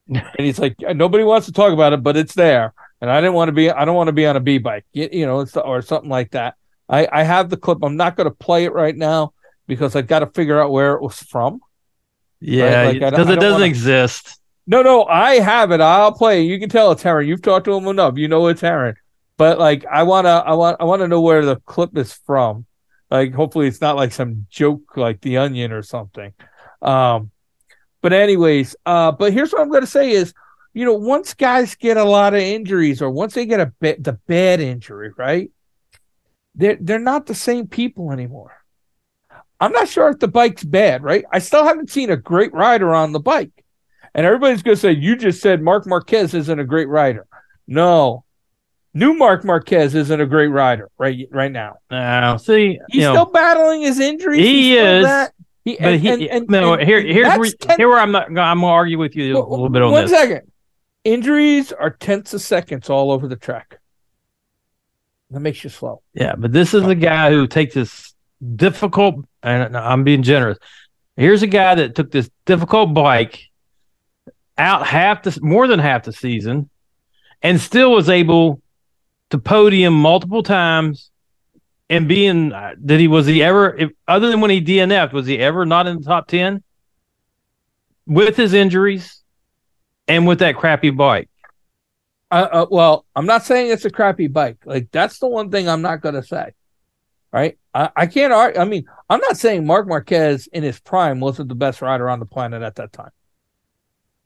and 0.09 0.45
he's 0.45 0.59
like, 0.59 0.75
nobody 0.95 1.23
wants 1.23 1.47
to 1.47 1.53
talk 1.53 1.71
about 1.73 1.93
it, 1.93 2.01
but 2.03 2.17
it's 2.17 2.33
there, 2.33 2.73
and 3.01 3.09
I 3.09 3.21
didn't 3.21 3.33
want 3.35 3.49
to 3.49 3.53
be, 3.53 3.69
I 3.69 3.85
don't 3.85 3.95
want 3.95 4.07
to 4.07 4.13
be 4.13 4.25
on 4.25 4.35
a 4.35 4.39
B 4.39 4.57
bike, 4.57 4.85
you, 4.93 5.09
you 5.11 5.25
know, 5.25 5.39
it's, 5.41 5.55
or 5.55 5.81
something 5.81 6.09
like 6.09 6.31
that. 6.31 6.55
I 6.87 7.07
I 7.11 7.23
have 7.23 7.49
the 7.49 7.57
clip. 7.57 7.79
I'm 7.83 7.97
not 7.97 8.15
going 8.15 8.25
to 8.29 8.35
play 8.35 8.65
it 8.65 8.73
right 8.73 8.95
now 8.95 9.33
because 9.67 9.95
I've 9.95 10.07
got 10.07 10.19
to 10.19 10.27
figure 10.27 10.59
out 10.59 10.71
where 10.71 10.93
it 10.95 11.01
was 11.01 11.17
from. 11.19 11.59
yeah 12.39 12.83
like, 12.85 12.95
I 12.95 12.99
don't- 12.99 13.11
because 13.11 13.29
it 13.29 13.35
doesn't 13.35 13.51
wanna- 13.53 13.65
exist 13.65 14.39
No, 14.65 14.81
no, 14.81 15.03
I 15.05 15.39
have 15.39 15.71
it. 15.71 15.81
I'll 15.81 16.11
play. 16.13 16.41
it. 16.41 16.45
You 16.49 16.59
can 16.59 16.69
tell 16.69 16.91
it's 16.91 17.03
Herrin. 17.03 17.27
You've 17.27 17.41
talked 17.41 17.65
to 17.65 17.73
him 17.73 17.87
enough. 17.87 18.17
You 18.17 18.27
know 18.27 18.47
it's 18.47 18.61
Herrin. 18.61 18.95
But 19.37 19.57
like, 19.57 19.85
I 19.85 20.03
wanna, 20.03 20.43
I 20.45 20.53
want, 20.53 20.77
I 20.79 20.83
want 20.83 21.01
to 21.01 21.07
know 21.07 21.21
where 21.21 21.45
the 21.45 21.55
clip 21.57 21.97
is 21.97 22.13
from. 22.13 22.65
Like, 23.09 23.33
hopefully, 23.33 23.67
it's 23.67 23.81
not 23.81 23.95
like 23.95 24.11
some 24.11 24.45
joke 24.51 24.95
like 24.97 25.21
The 25.21 25.37
Onion 25.37 25.71
or 25.71 25.81
something. 25.81 26.33
Um, 26.81 27.31
but 28.01 28.13
anyways, 28.13 28.75
uh, 28.85 29.11
but 29.11 29.33
here's 29.33 29.51
what 29.51 29.61
I'm 29.61 29.71
gonna 29.71 29.87
say 29.87 30.11
is, 30.11 30.33
you 30.73 30.85
know, 30.85 30.93
once 30.93 31.33
guys 31.33 31.75
get 31.75 31.97
a 31.97 32.03
lot 32.03 32.33
of 32.33 32.41
injuries 32.41 33.01
or 33.01 33.09
once 33.09 33.33
they 33.33 33.45
get 33.45 33.59
a 33.59 33.73
bit 33.79 34.03
the 34.03 34.13
bad 34.27 34.59
injury, 34.59 35.11
right? 35.17 35.51
They're 36.55 36.77
they're 36.79 36.99
not 36.99 37.25
the 37.25 37.35
same 37.35 37.67
people 37.67 38.11
anymore. 38.11 38.53
I'm 39.59 39.71
not 39.71 39.89
sure 39.89 40.09
if 40.09 40.19
the 40.19 40.27
bike's 40.27 40.63
bad, 40.63 41.03
right? 41.03 41.25
I 41.31 41.39
still 41.39 41.65
haven't 41.65 41.89
seen 41.89 42.09
a 42.09 42.17
great 42.17 42.53
rider 42.53 42.93
on 42.93 43.11
the 43.11 43.19
bike. 43.19 43.51
And 44.15 44.25
everybody's 44.25 44.63
going 44.63 44.75
to 44.75 44.81
say, 44.81 44.93
you 44.93 45.15
just 45.15 45.41
said 45.41 45.61
Marc 45.61 45.85
Marquez 45.85 46.33
isn't 46.33 46.59
a 46.59 46.63
great 46.63 46.87
rider. 46.87 47.27
No, 47.67 48.23
new 48.93 49.13
Marc 49.13 49.43
Marquez 49.43 49.93
isn't 49.95 50.21
a 50.21 50.25
great 50.25 50.47
rider 50.47 50.89
right 50.97 51.27
right 51.31 51.51
now. 51.51 51.75
now 51.91 52.37
see 52.37 52.79
He's 52.89 53.01
you 53.01 53.01
know, 53.01 53.13
still 53.13 53.31
battling 53.31 53.81
his 53.81 53.99
injuries. 53.99 54.39
He 54.39 54.77
is, 54.77 55.05
that. 55.05 55.33
He, 55.69 55.77
but 55.77 55.93
and- 55.93 56.01
he 56.01 56.09
and- 56.09 56.21
and- 56.23 56.49
no 56.49 56.77
here 56.77 57.01
here's 57.01 57.37
where, 57.37 57.49
10 57.51 57.77
here 57.77 57.87
where 57.89 57.99
I'm 57.99 58.11
not 58.11 58.27
I'm 58.27 58.35
gonna 58.35 58.67
argue 58.67 58.97
with 58.97 59.15
you 59.15 59.37
a 59.37 59.39
little 59.47 59.69
bit 59.69 59.81
on 59.81 59.91
One 59.91 60.03
this. 60.05 60.11
second. 60.11 60.51
Injuries 61.03 61.71
are 61.71 61.91
tenths 61.91 62.33
of 62.33 62.41
seconds 62.41 62.89
all 62.89 63.11
over 63.11 63.27
the 63.27 63.35
track. 63.35 63.79
That 65.31 65.41
makes 65.41 65.63
you 65.63 65.69
slow. 65.69 66.01
Yeah, 66.13 66.33
but 66.35 66.51
this 66.51 66.73
is 66.73 66.85
a 66.87 66.95
guy 66.95 67.29
who 67.29 67.45
takes 67.47 67.75
this 67.75 68.13
difficult, 68.55 69.25
and 69.43 69.77
I'm 69.77 70.03
being 70.03 70.23
generous. 70.23 70.57
Here's 71.15 71.43
a 71.43 71.47
guy 71.47 71.75
that 71.75 71.95
took 71.95 72.09
this 72.11 72.29
difficult 72.45 72.93
bike 72.93 73.39
out 74.57 74.87
half 74.87 75.23
the 75.23 75.37
more 75.41 75.67
than 75.67 75.79
half 75.79 76.03
the 76.03 76.13
season, 76.13 76.69
and 77.41 77.61
still 77.61 77.91
was 77.91 78.09
able 78.09 78.61
to 79.29 79.37
podium 79.37 79.93
multiple 79.93 80.41
times. 80.43 81.11
And 81.89 82.07
being 82.07 82.53
uh, 82.53 82.75
did 82.83 82.99
he 82.99 83.07
was 83.07 83.25
he 83.25 83.41
ever 83.43 83.75
if, 83.75 83.89
other 84.07 84.29
than 84.29 84.41
when 84.41 84.51
he 84.51 84.61
DNF'd 84.61 85.13
was 85.13 85.25
he 85.25 85.39
ever 85.39 85.65
not 85.65 85.87
in 85.87 85.97
the 85.97 86.03
top 86.03 86.27
ten 86.27 86.63
with 88.05 88.37
his 88.37 88.53
injuries 88.53 89.23
and 90.07 90.27
with 90.27 90.39
that 90.39 90.55
crappy 90.55 90.91
bike? 90.91 91.29
Uh, 92.31 92.47
uh, 92.51 92.65
well, 92.69 93.05
I'm 93.15 93.25
not 93.25 93.43
saying 93.43 93.71
it's 93.71 93.85
a 93.85 93.89
crappy 93.89 94.27
bike. 94.27 94.57
Like 94.65 94.89
that's 94.91 95.19
the 95.19 95.27
one 95.27 95.49
thing 95.49 95.67
I'm 95.67 95.81
not 95.81 96.01
going 96.01 96.15
to 96.15 96.23
say. 96.23 96.53
Right? 97.31 97.57
I, 97.73 97.89
I 97.95 98.05
can't 98.07 98.33
argue. 98.33 98.59
I 98.59 98.65
mean, 98.65 98.85
I'm 99.09 99.19
not 99.21 99.37
saying 99.37 99.65
Marc 99.65 99.87
Marquez 99.87 100.47
in 100.47 100.63
his 100.63 100.79
prime 100.79 101.19
wasn't 101.19 101.49
the 101.49 101.55
best 101.55 101.81
rider 101.81 102.09
on 102.09 102.19
the 102.19 102.25
planet 102.25 102.61
at 102.61 102.75
that 102.75 102.93
time. 102.93 103.11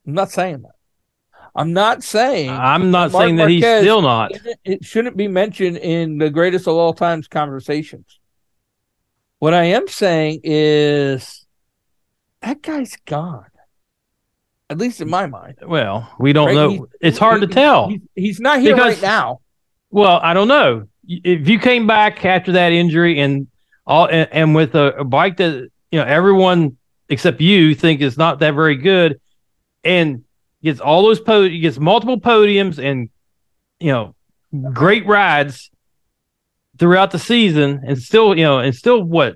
I'm 0.05 0.13
not 0.13 0.31
saying 0.31 0.63
that. 0.63 0.75
I'm 1.55 1.73
not 1.73 2.03
saying 2.03 2.49
I'm 2.49 2.89
not 2.89 3.11
saying 3.11 3.35
that 3.35 3.49
he's 3.49 3.63
still 3.63 4.01
not. 4.01 4.31
it, 4.65 4.83
shouldn't 4.83 5.15
be 5.17 5.27
mentioned 5.27 5.77
in 5.77 6.17
the 6.17 6.29
greatest 6.29 6.67
of 6.67 6.75
all 6.75 6.93
times 6.93 7.27
conversations. 7.27 8.19
What 9.39 9.53
I 9.53 9.65
am 9.65 9.87
saying 9.87 10.41
is 10.43 11.45
that 12.41 12.61
guy's 12.61 12.95
gone. 13.05 13.45
At 14.69 14.77
least 14.79 15.01
in 15.01 15.09
my 15.09 15.27
mind. 15.27 15.57
Well, 15.65 16.09
we 16.19 16.33
don't 16.33 16.47
Right, 16.47 16.55
know. 16.55 16.69
he's- 16.69 16.83
It's 17.01 17.17
hard 17.19 17.41
to 17.41 17.47
tell. 17.47 17.89
He's, 17.89 18.01
he's 18.15 18.39
not 18.39 18.59
here 18.59 18.73
Because- 18.75 18.95
right 18.95 19.01
now. 19.01 19.41
Well, 19.91 20.19
I 20.23 20.33
don't 20.33 20.47
know. 20.47 20.87
If 21.07 21.47
you 21.47 21.59
came 21.59 21.85
back 21.85 22.25
after 22.25 22.53
that 22.53 22.71
injury 22.71 23.19
and 23.19 23.45
all 23.85 24.07
and, 24.07 24.27
and 24.31 24.55
with 24.55 24.73
a, 24.73 24.93
a 24.99 25.03
bike 25.03 25.37
that 25.37 25.69
you 25.91 25.99
know 25.99 26.05
everyone 26.05 26.77
except 27.09 27.41
you 27.41 27.75
think 27.75 28.01
is 28.01 28.17
not 28.17 28.39
that 28.39 28.55
very 28.55 28.77
good, 28.77 29.19
and 29.83 30.23
gets 30.63 30.79
all 30.79 31.03
those 31.03 31.19
po- 31.19 31.43
he 31.43 31.59
gets 31.59 31.79
multiple 31.79 32.19
podiums 32.19 32.77
and 32.77 33.09
you 33.79 33.91
know 33.91 34.15
great 34.71 35.05
rides 35.05 35.69
throughout 36.79 37.11
the 37.11 37.19
season, 37.19 37.81
and 37.85 37.97
still 38.01 38.35
you 38.37 38.43
know 38.43 38.59
and 38.59 38.75
still 38.75 39.03
what 39.03 39.35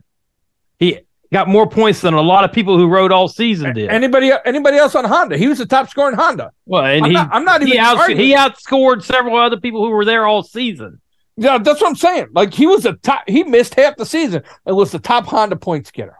He 0.80 1.00
got 1.32 1.48
more 1.48 1.68
points 1.70 2.02
than 2.02 2.14
a 2.14 2.22
lot 2.22 2.44
of 2.46 2.52
people 2.54 2.78
who 2.78 2.88
rode 2.88 3.12
all 3.12 3.28
season 3.28 3.74
did. 3.74 3.90
Anybody 3.90 4.32
anybody 4.46 4.78
else 4.78 4.96
on 4.96 5.06
Honda? 5.06 5.38
He 5.38 5.48
was 5.48 5.58
the 5.58 5.66
top 5.66 5.90
scorer 5.90 6.10
in 6.10 6.16
Honda. 6.16 6.52
well, 6.66 6.86
and 6.86 7.04
I'm 7.06 7.10
he 7.12 7.14
not- 7.16 7.30
I'm 7.34 7.44
not 7.46 7.62
he, 7.62 7.70
even 7.74 7.80
outs- 7.82 8.08
he 8.08 8.34
outscored 8.36 9.04
several 9.04 9.36
other 9.38 9.58
people 9.58 9.84
who 9.84 9.92
were 9.92 10.06
there 10.06 10.26
all 10.26 10.44
season. 10.44 11.02
Yeah, 11.40 11.60
that's 11.60 11.80
what 11.82 11.90
I'm 11.90 11.96
saying. 11.96 12.28
Like 12.34 12.54
he 12.54 12.66
was 12.66 12.84
the 12.84 12.94
top. 12.94 13.24
He 13.28 13.44
missed 13.44 13.76
half 13.76 13.96
the 13.98 14.06
season 14.06 14.42
and 14.66 14.76
was 14.76 14.92
the 14.92 14.98
top 15.00 15.26
Honda 15.26 15.56
points 15.56 15.92
getter, 15.92 16.18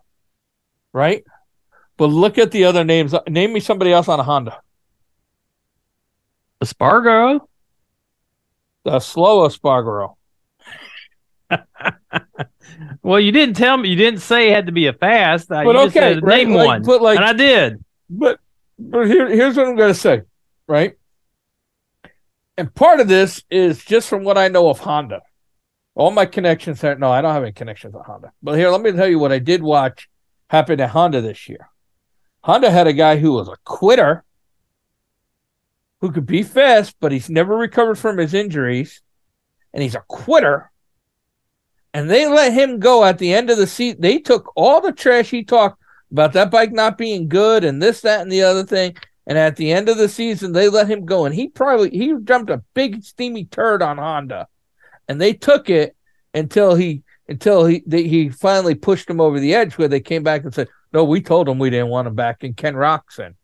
right? 0.94 1.24
But 1.98 2.08
look 2.08 2.38
at 2.38 2.52
the 2.52 2.66
other 2.66 2.84
names. 2.84 3.16
Name 3.28 3.54
me 3.54 3.60
somebody 3.60 3.92
else 3.92 4.08
on 4.08 4.20
a 4.20 4.24
Honda. 4.24 4.60
Espargaro. 6.64 7.42
The 8.84 9.00
slow 9.00 9.48
Espargaro. 9.48 10.16
Well, 13.02 13.20
you 13.20 13.32
didn't 13.32 13.56
tell 13.56 13.78
me. 13.78 13.90
You 13.90 13.96
didn't 13.96 14.20
say 14.20 14.50
it 14.50 14.54
had 14.56 14.66
to 14.68 14.72
be 14.72 14.88
a 14.88 14.94
fast. 14.94 15.50
Uh, 15.52 15.64
But 15.64 15.76
you 15.76 15.84
just 15.86 15.98
okay, 15.98 16.14
said 16.16 16.24
right, 16.24 16.46
name 16.46 16.54
like, 16.56 16.68
one, 16.68 16.82
but 16.84 17.02
like- 17.02 17.18
and 17.18 17.26
I 17.26 17.34
did. 17.34 17.84
But 18.10 18.40
but 18.78 19.08
here, 19.08 19.28
here's 19.30 19.56
what 19.58 19.66
I'm 19.68 19.76
going 19.76 19.94
to 19.94 20.00
say, 20.00 20.22
right? 20.68 20.96
And 22.58 22.74
part 22.74 23.00
of 23.00 23.08
this 23.08 23.44
is 23.50 23.84
just 23.84 24.08
from 24.10 24.24
what 24.24 24.38
I 24.38 24.50
know 24.50 24.70
of 24.70 24.80
Honda. 24.80 25.22
All 25.96 26.12
my 26.12 26.26
connections 26.26 26.84
are 26.84 26.96
no, 26.96 27.10
I 27.12 27.22
don't 27.22 27.34
have 27.34 27.44
any 27.44 27.54
connections 27.54 27.94
with 27.96 28.06
Honda. 28.06 28.32
But 28.44 28.58
here, 28.58 28.70
let 28.70 28.82
me 28.82 28.92
tell 28.92 29.08
you 29.08 29.18
what 29.20 29.32
I 29.32 29.40
did 29.40 29.64
watch 29.64 30.10
happen 30.50 30.80
at 30.80 30.90
Honda 30.92 31.22
this 31.22 31.50
year. 31.50 31.70
Honda 32.44 32.70
had 32.70 32.88
a 32.88 32.94
guy 32.94 33.18
who 33.18 33.32
was 33.32 33.48
a 33.48 33.58
quitter, 33.64 34.24
who 36.01 36.12
could 36.12 36.25
be 36.25 36.44
fast, 36.44 36.96
but 37.00 37.12
he's 37.12 37.30
never 37.30 37.56
recovered 37.56 37.98
from 37.98 38.18
his 38.18 38.34
injuries, 38.34 39.01
and 39.74 39.82
he's 39.82 39.96
a 39.96 40.04
quitter. 40.08 40.72
And 41.94 42.10
they 42.10 42.27
let 42.27 42.54
him 42.54 42.80
go 42.80 43.04
at 43.04 43.18
the 43.18 43.34
end 43.34 43.50
of 43.50 43.58
the 43.58 43.68
season. 43.68 44.01
They 44.01 44.20
took 44.20 44.51
all 44.56 44.82
the 44.82 44.92
trash 44.92 45.30
he 45.30 45.44
talked 45.44 45.82
about 46.12 46.34
that 46.34 46.51
bike 46.51 46.72
not 46.72 46.98
being 46.98 47.27
good 47.27 47.63
and 47.63 47.82
this, 47.82 48.01
that, 48.01 48.22
and 48.22 48.32
the 48.32 48.44
other 48.44 48.63
thing. 48.63 48.96
And 49.25 49.38
at 49.38 49.58
the 49.58 49.72
end 49.72 49.89
of 49.89 49.98
the 49.98 50.08
season, 50.08 50.54
they 50.54 50.70
let 50.70 50.89
him 50.89 51.06
go. 51.06 51.25
And 51.25 51.36
he 51.36 51.50
probably 51.50 51.89
he 51.89 52.13
jumped 52.24 52.50
a 52.50 52.63
big 52.74 53.04
steamy 53.04 53.46
turd 53.46 53.82
on 53.82 53.98
Honda. 53.98 54.48
And 55.10 55.20
they 55.20 55.34
took 55.34 55.70
it 55.70 55.96
until 56.34 56.75
he 56.75 57.04
until 57.27 57.66
he 57.66 57.84
they, 57.86 58.04
he 58.08 58.30
finally 58.30 58.75
pushed 58.75 59.10
him 59.10 59.20
over 59.20 59.39
the 59.39 59.54
edge 59.54 59.77
where 59.77 59.89
they 59.89 60.00
came 60.00 60.24
back 60.24 60.44
and 60.44 60.54
said, 60.54 60.70
No, 60.94 61.04
we 61.04 61.22
told 61.22 61.50
him 61.50 61.60
we 61.60 61.70
didn't 61.70 61.89
want 61.89 62.08
him 62.08 62.16
back. 62.16 62.44
And 62.44 62.56
Ken 62.56 62.75
Roczen. 62.75 63.36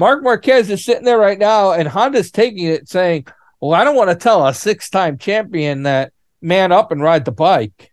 Marc 0.00 0.22
Marquez 0.22 0.70
is 0.70 0.82
sitting 0.82 1.04
there 1.04 1.18
right 1.18 1.38
now, 1.38 1.72
and 1.72 1.86
Honda's 1.86 2.30
taking 2.30 2.64
it 2.64 2.88
saying, 2.88 3.26
Well, 3.60 3.74
I 3.78 3.84
don't 3.84 3.96
want 3.96 4.08
to 4.08 4.16
tell 4.16 4.46
a 4.46 4.54
six 4.54 4.88
time 4.88 5.18
champion 5.18 5.82
that 5.82 6.12
man 6.40 6.72
up 6.72 6.90
and 6.90 7.02
ride 7.02 7.26
the 7.26 7.32
bike. 7.32 7.92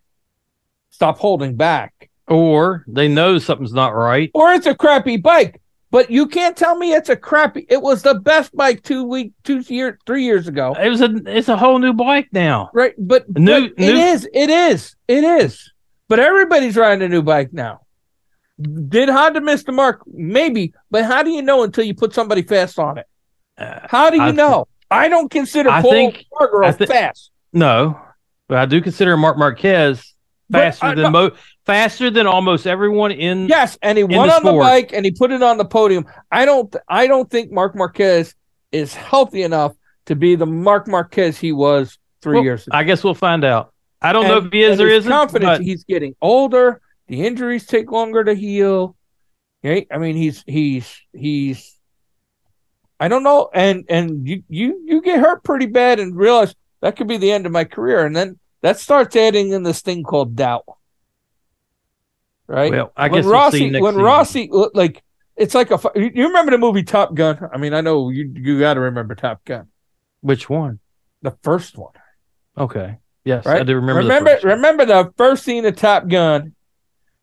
Stop 0.90 1.18
holding 1.20 1.56
back 1.58 2.10
Or 2.28 2.86
they 2.88 3.10
know 3.10 3.38
something's 3.40 3.74
not 3.74 3.94
right. 3.94 4.32
or 4.34 4.54
it's 4.54 4.66
a 4.66 4.74
crappy 4.74 5.18
bike. 5.18 5.62
But 5.92 6.10
you 6.10 6.28
can't 6.28 6.56
tell 6.58 6.78
me 6.78 6.94
it's 6.94 7.10
a 7.10 7.16
crappy. 7.16 7.66
It 7.70 7.82
was 7.82 8.02
the 8.04 8.16
best 8.16 8.56
bike 8.56 8.84
two 8.84 9.04
week, 9.04 9.32
two 9.44 9.60
year, 9.68 9.98
three 10.06 10.24
years 10.24 10.48
ago, 10.48 10.76
It 10.80 10.90
was 10.90 11.02
a. 11.02 11.10
It's 11.26 11.48
a 11.50 11.56
whole 11.58 11.78
new 11.80 11.94
bike 11.94 12.30
now. 12.32 12.70
right? 12.74 12.94
But, 12.98 13.28
New- 13.38 13.70
but 13.70 13.78
new- 13.80 13.86
it 13.90 13.96
is, 13.96 14.30
it 14.34 14.50
is, 14.50 14.96
it 15.10 15.24
is. 15.24 15.72
But 16.10 16.20
everybody's 16.20 16.76
riding 16.78 17.04
a 17.06 17.10
new 17.10 17.22
bike 17.22 17.52
now. 17.54 17.82
Did 18.90 19.10
Honda 19.10 19.42
miss 19.42 19.64
the 19.64 19.72
mark? 19.72 20.02
Maybe, 20.08 20.74
but 20.90 21.06
how 21.06 21.22
do 21.24 21.30
you 21.30 21.42
know 21.42 21.64
until 21.64 21.84
you 21.84 21.94
put 21.94 22.14
somebody 22.14 22.42
fast 22.42 22.80
on 22.80 22.98
it? 22.98 23.06
Uh, 23.58 23.80
How 23.90 24.10
do 24.10 24.18
you 24.18 24.24
I 24.24 24.32
know? 24.32 24.68
I 24.90 25.10
don't 25.10 25.30
consider 25.30 25.70
I 25.70 25.82
Paul 25.82 25.92
think- 25.92 26.26
I 26.64 26.72
thi- 26.72 26.86
fast. 26.88 27.32
no, 27.54 28.00
but 28.48 28.58
I 28.58 28.66
do 28.66 28.82
consider 28.82 29.16
Marc 29.18 29.38
Marquez 29.38 30.14
But 30.50 30.60
faster 30.60 30.86
I- 30.88 30.96
than 30.96 31.12
mo- 31.12 31.32
faster 31.66 32.10
than 32.10 32.26
almost 32.26 32.66
everyone 32.66 33.12
in. 33.12 33.48
Yes, 33.48 33.78
and 33.82 33.98
he 33.98 34.04
won 34.04 34.28
the 34.28 34.34
on 34.36 34.44
the 34.44 34.54
bike 34.54 34.92
and 34.94 35.06
he 35.06 35.12
put 35.12 35.32
it 35.32 35.44
on 35.44 35.58
the 35.58 35.66
podium. 35.66 36.06
I 36.32 36.46
don't 36.46 36.74
I 36.88 37.06
don't 37.08 37.30
think 37.30 37.52
Marc 37.52 37.76
Marquez 37.76 38.34
is 38.72 38.94
healthy 38.94 39.44
enough 39.44 39.74
to 40.06 40.16
be 40.16 40.36
the 40.36 40.46
Marc 40.46 40.88
Marquez 40.88 41.38
he 41.38 41.52
was 41.52 41.98
three 42.22 42.36
Well, 42.36 42.44
years 42.44 42.66
ago. 42.68 42.78
I 42.78 42.84
guess 42.84 43.04
we'll 43.04 43.14
find 43.14 43.44
out. 43.44 43.74
I 44.02 44.14
don't 44.14 44.28
know 44.28 44.38
if 44.38 44.52
he 44.52 44.64
is 44.64 44.80
or 44.80 44.88
isn't. 44.88 45.12
Confidence. 45.12 45.58
but 45.60 45.62
He's 45.66 45.84
getting 45.84 46.16
older. 46.22 46.80
The 47.08 47.26
injuries 47.26 47.66
take 47.66 47.92
longer 47.92 48.24
to 48.24 48.34
heal. 48.34 48.96
Right? 49.64 49.88
I 49.92 49.98
mean, 49.98 50.16
he's 50.16 50.44
he's 50.46 51.02
he's. 51.14 51.76
I 53.00 53.08
don't 53.08 53.24
know, 53.24 53.50
and 53.54 53.86
and 53.90 54.28
you 54.28 54.44
you 54.50 54.82
you 54.86 55.02
get 55.02 55.20
hurt 55.20 55.44
pretty 55.44 55.68
bad 55.68 56.00
and 56.00 56.16
realize 56.16 56.56
that 56.82 56.96
could 56.96 57.08
be 57.08 57.18
the 57.18 57.32
end 57.32 57.46
of 57.46 57.52
my 57.52 57.64
career, 57.64 58.06
and 58.06 58.16
then 58.16 58.40
that 58.62 58.80
starts 58.80 59.16
adding 59.16 59.52
in 59.52 59.64
this 59.64 59.82
thing 59.82 60.04
called 60.04 60.36
doubt. 60.36 60.66
Right? 62.48 62.72
well, 62.72 62.92
I 62.96 63.10
when 63.10 63.22
guess 63.22 63.26
we'll 63.26 63.34
Rossi 63.34 63.70
next 63.70 63.84
when 63.84 63.94
season. 63.94 64.04
Rossi 64.04 64.50
like 64.74 65.04
it's 65.36 65.54
like 65.54 65.70
a 65.72 65.80
you 65.96 66.28
remember 66.28 66.52
the 66.52 66.58
movie 66.58 66.84
Top 66.84 67.14
Gun? 67.14 67.40
I 67.54 67.58
mean, 67.58 67.74
I 67.74 67.82
know 67.82 68.10
you 68.10 68.32
you 68.36 68.60
got 68.60 68.76
to 68.76 68.80
remember 68.80 69.16
Top 69.16 69.44
Gun, 69.46 69.68
Which 70.22 70.50
one? 70.50 70.80
the 71.22 71.32
first 71.44 71.78
one. 71.78 71.94
Okay. 72.58 72.98
Yes, 73.26 73.46
right? 73.46 73.62
I 73.62 73.64
do 73.64 73.76
remember. 73.76 74.02
the 74.02 74.08
Remember, 74.08 74.32
first 74.32 74.44
remember 74.46 74.86
the 74.86 75.14
first 75.18 75.44
scene 75.44 75.66
of 75.66 75.76
Top 75.76 76.08
Gun, 76.08 76.56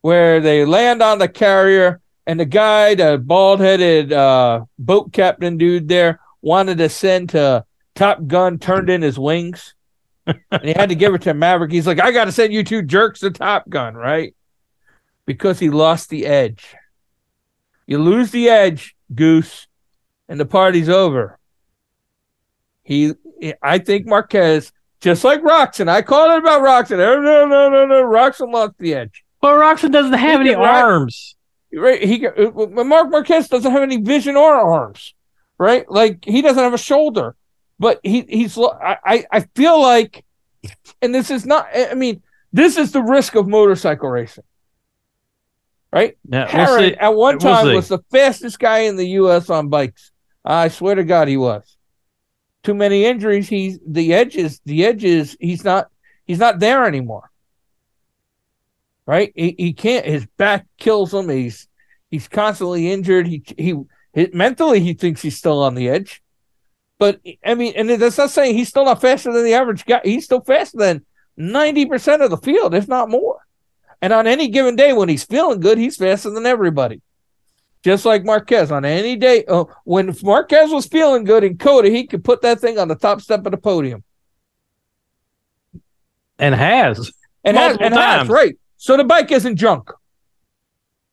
where 0.05 0.39
they 0.39 0.65
land 0.65 1.01
on 1.01 1.17
the 1.17 1.27
carrier, 1.27 1.99
and 2.27 2.39
the 2.39 2.45
guy, 2.45 2.93
the 2.93 3.17
bald-headed 3.17 4.13
uh, 4.13 4.63
boat 4.77 5.11
captain 5.11 5.57
dude 5.57 5.87
there, 5.87 6.19
wanted 6.43 6.77
to 6.77 6.87
send 6.89 7.29
to 7.29 7.65
Top 7.95 8.27
Gun, 8.27 8.59
turned 8.59 8.91
in 8.91 9.01
his 9.01 9.17
wings, 9.17 9.73
and 10.27 10.61
he 10.61 10.73
had 10.73 10.89
to 10.89 10.95
give 10.95 11.15
it 11.15 11.23
to 11.23 11.33
Maverick. 11.33 11.71
He's 11.71 11.87
like, 11.87 11.99
"I 11.99 12.11
got 12.11 12.25
to 12.25 12.31
send 12.31 12.53
you 12.53 12.63
two 12.63 12.83
jerks 12.83 13.21
to 13.21 13.31
Top 13.31 13.67
Gun, 13.67 13.95
right?" 13.95 14.35
Because 15.25 15.57
he 15.57 15.71
lost 15.71 16.11
the 16.11 16.27
edge. 16.27 16.75
You 17.87 17.97
lose 17.97 18.29
the 18.29 18.47
edge, 18.47 18.95
Goose, 19.15 19.65
and 20.29 20.39
the 20.39 20.45
party's 20.45 20.87
over. 20.87 21.39
He, 22.83 23.15
I 23.59 23.79
think 23.79 24.05
Marquez 24.05 24.71
just 25.01 25.23
like 25.23 25.41
Roczen. 25.41 25.89
I 25.89 26.03
called 26.03 26.31
it 26.33 26.43
about 26.43 26.61
Roczen. 26.61 26.99
No, 26.99 27.19
no, 27.19 27.47
no, 27.47 27.69
no, 27.71 27.87
no. 27.87 28.03
Roczen 28.03 28.53
lost 28.53 28.77
the 28.77 28.93
edge. 28.93 29.24
Well, 29.45 29.59
Roczen 29.59 29.91
doesn't 29.91 30.13
have 30.13 30.41
He 30.41 30.47
any 30.49 30.55
arms. 30.55 31.35
Right? 31.71 32.01
He 32.01 32.25
uh, 32.25 32.49
Marc 32.83 33.11
Marquez 33.11 33.47
doesn't 33.47 33.71
have 33.71 33.83
any 33.83 33.97
vision 33.97 34.35
or 34.35 34.55
arms. 34.55 35.13
Right? 35.59 35.89
Like 35.89 36.25
he 36.25 36.41
doesn't 36.41 36.63
have 36.63 36.73
a 36.73 36.79
shoulder. 36.79 37.35
But 37.77 37.99
he 38.03 38.21
he's 38.27 38.57
I 38.57 39.25
I- 39.31 39.41
feel 39.55 39.79
like, 39.79 40.25
and 41.01 41.13
this 41.13 41.29
is 41.29 41.45
not. 41.45 41.67
I 41.75 41.93
mean, 41.93 42.23
this 42.53 42.75
is 42.75 42.91
the 42.91 43.03
risk 43.03 43.35
of 43.35 43.47
motorcycle 43.47 44.09
racing. 44.09 44.45
Right? 45.93 46.17
Yeah, 46.27 46.51
we'll 46.67 46.95
at 46.99 47.15
one 47.15 47.37
We'll 47.37 47.53
time 47.53 47.65
see. 47.67 47.75
was 47.75 47.87
the 47.87 47.99
fastest 48.11 48.57
guy 48.59 48.79
in 48.79 48.95
the 48.95 49.07
U.S. 49.21 49.49
on 49.51 49.69
bikes. 49.69 50.11
I 50.43 50.69
swear 50.69 50.95
to 50.95 51.03
God, 51.03 51.27
he 51.27 51.37
was. 51.37 51.77
Too 52.63 52.73
many 52.73 53.05
injuries. 53.05 53.47
He's 53.47 53.79
the 53.85 54.13
edges. 54.13 54.59
The 54.65 54.85
edges. 54.85 55.37
He's 55.39 55.63
not. 55.63 55.89
He's 56.25 56.39
not 56.39 56.57
there 56.59 56.85
anymore. 56.85 57.29
Right? 59.07 59.31
He, 59.35 59.55
he 59.57 59.73
can't. 59.73 60.05
His 60.05 60.25
back 60.37 60.65
kills 60.77 61.13
him. 61.13 61.29
He's 61.29 61.67
he's 62.09 62.27
constantly 62.27 62.91
injured. 62.91 63.27
He 63.27 63.43
he, 63.57 63.75
he 64.13 64.29
mentally 64.33 64.79
he 64.79 64.93
thinks 64.93 65.21
he's 65.21 65.37
still 65.37 65.61
on 65.61 65.75
the 65.75 65.89
edge. 65.89 66.23
But 66.97 67.19
I 67.45 67.53
mean, 67.55 67.73
and 67.75 67.89
that's 67.89 68.17
not 68.17 68.31
saying 68.31 68.55
he's 68.55 68.69
still 68.69 68.85
not 68.85 69.01
faster 69.01 69.31
than 69.31 69.43
the 69.43 69.53
average 69.53 69.85
guy. 69.85 70.01
He's 70.03 70.25
still 70.25 70.41
faster 70.41 70.77
than 70.77 71.05
ninety 71.37 71.85
percent 71.85 72.21
of 72.23 72.29
the 72.31 72.37
field, 72.37 72.73
if 72.73 72.87
not 72.87 73.09
more. 73.09 73.41
And 74.01 74.11
on 74.11 74.27
any 74.27 74.47
given 74.47 74.75
day 74.75 74.91
when 74.93 75.09
he's 75.09 75.23
feeling 75.23 75.59
good, 75.59 75.77
he's 75.77 75.97
faster 75.97 76.29
than 76.29 76.45
everybody. 76.45 77.01
Just 77.83 78.05
like 78.05 78.25
Marquez 78.25 78.71
on 78.71 78.85
any 78.85 79.15
day. 79.15 79.43
Oh, 79.47 79.69
when 79.83 80.15
Marquez 80.23 80.71
was 80.71 80.87
feeling 80.87 81.23
good 81.23 81.43
in 81.43 81.57
COTA, 81.59 81.89
he 81.89 82.07
could 82.07 82.23
put 82.23 82.41
that 82.41 82.59
thing 82.59 82.79
on 82.79 82.87
the 82.87 82.95
top 82.95 83.21
step 83.21 83.45
of 83.45 83.51
the 83.51 83.57
podium. 83.57 84.03
and 86.39 86.55
has 86.55 87.11
And 87.43 87.55
has, 87.55 87.77
Multiple 87.77 87.85
and 87.85 87.93
has, 87.95 88.17
times. 88.19 88.29
right. 88.29 88.57
So 88.85 88.97
the 88.97 89.03
bike 89.03 89.31
isn't 89.31 89.55
junk. 89.55 89.91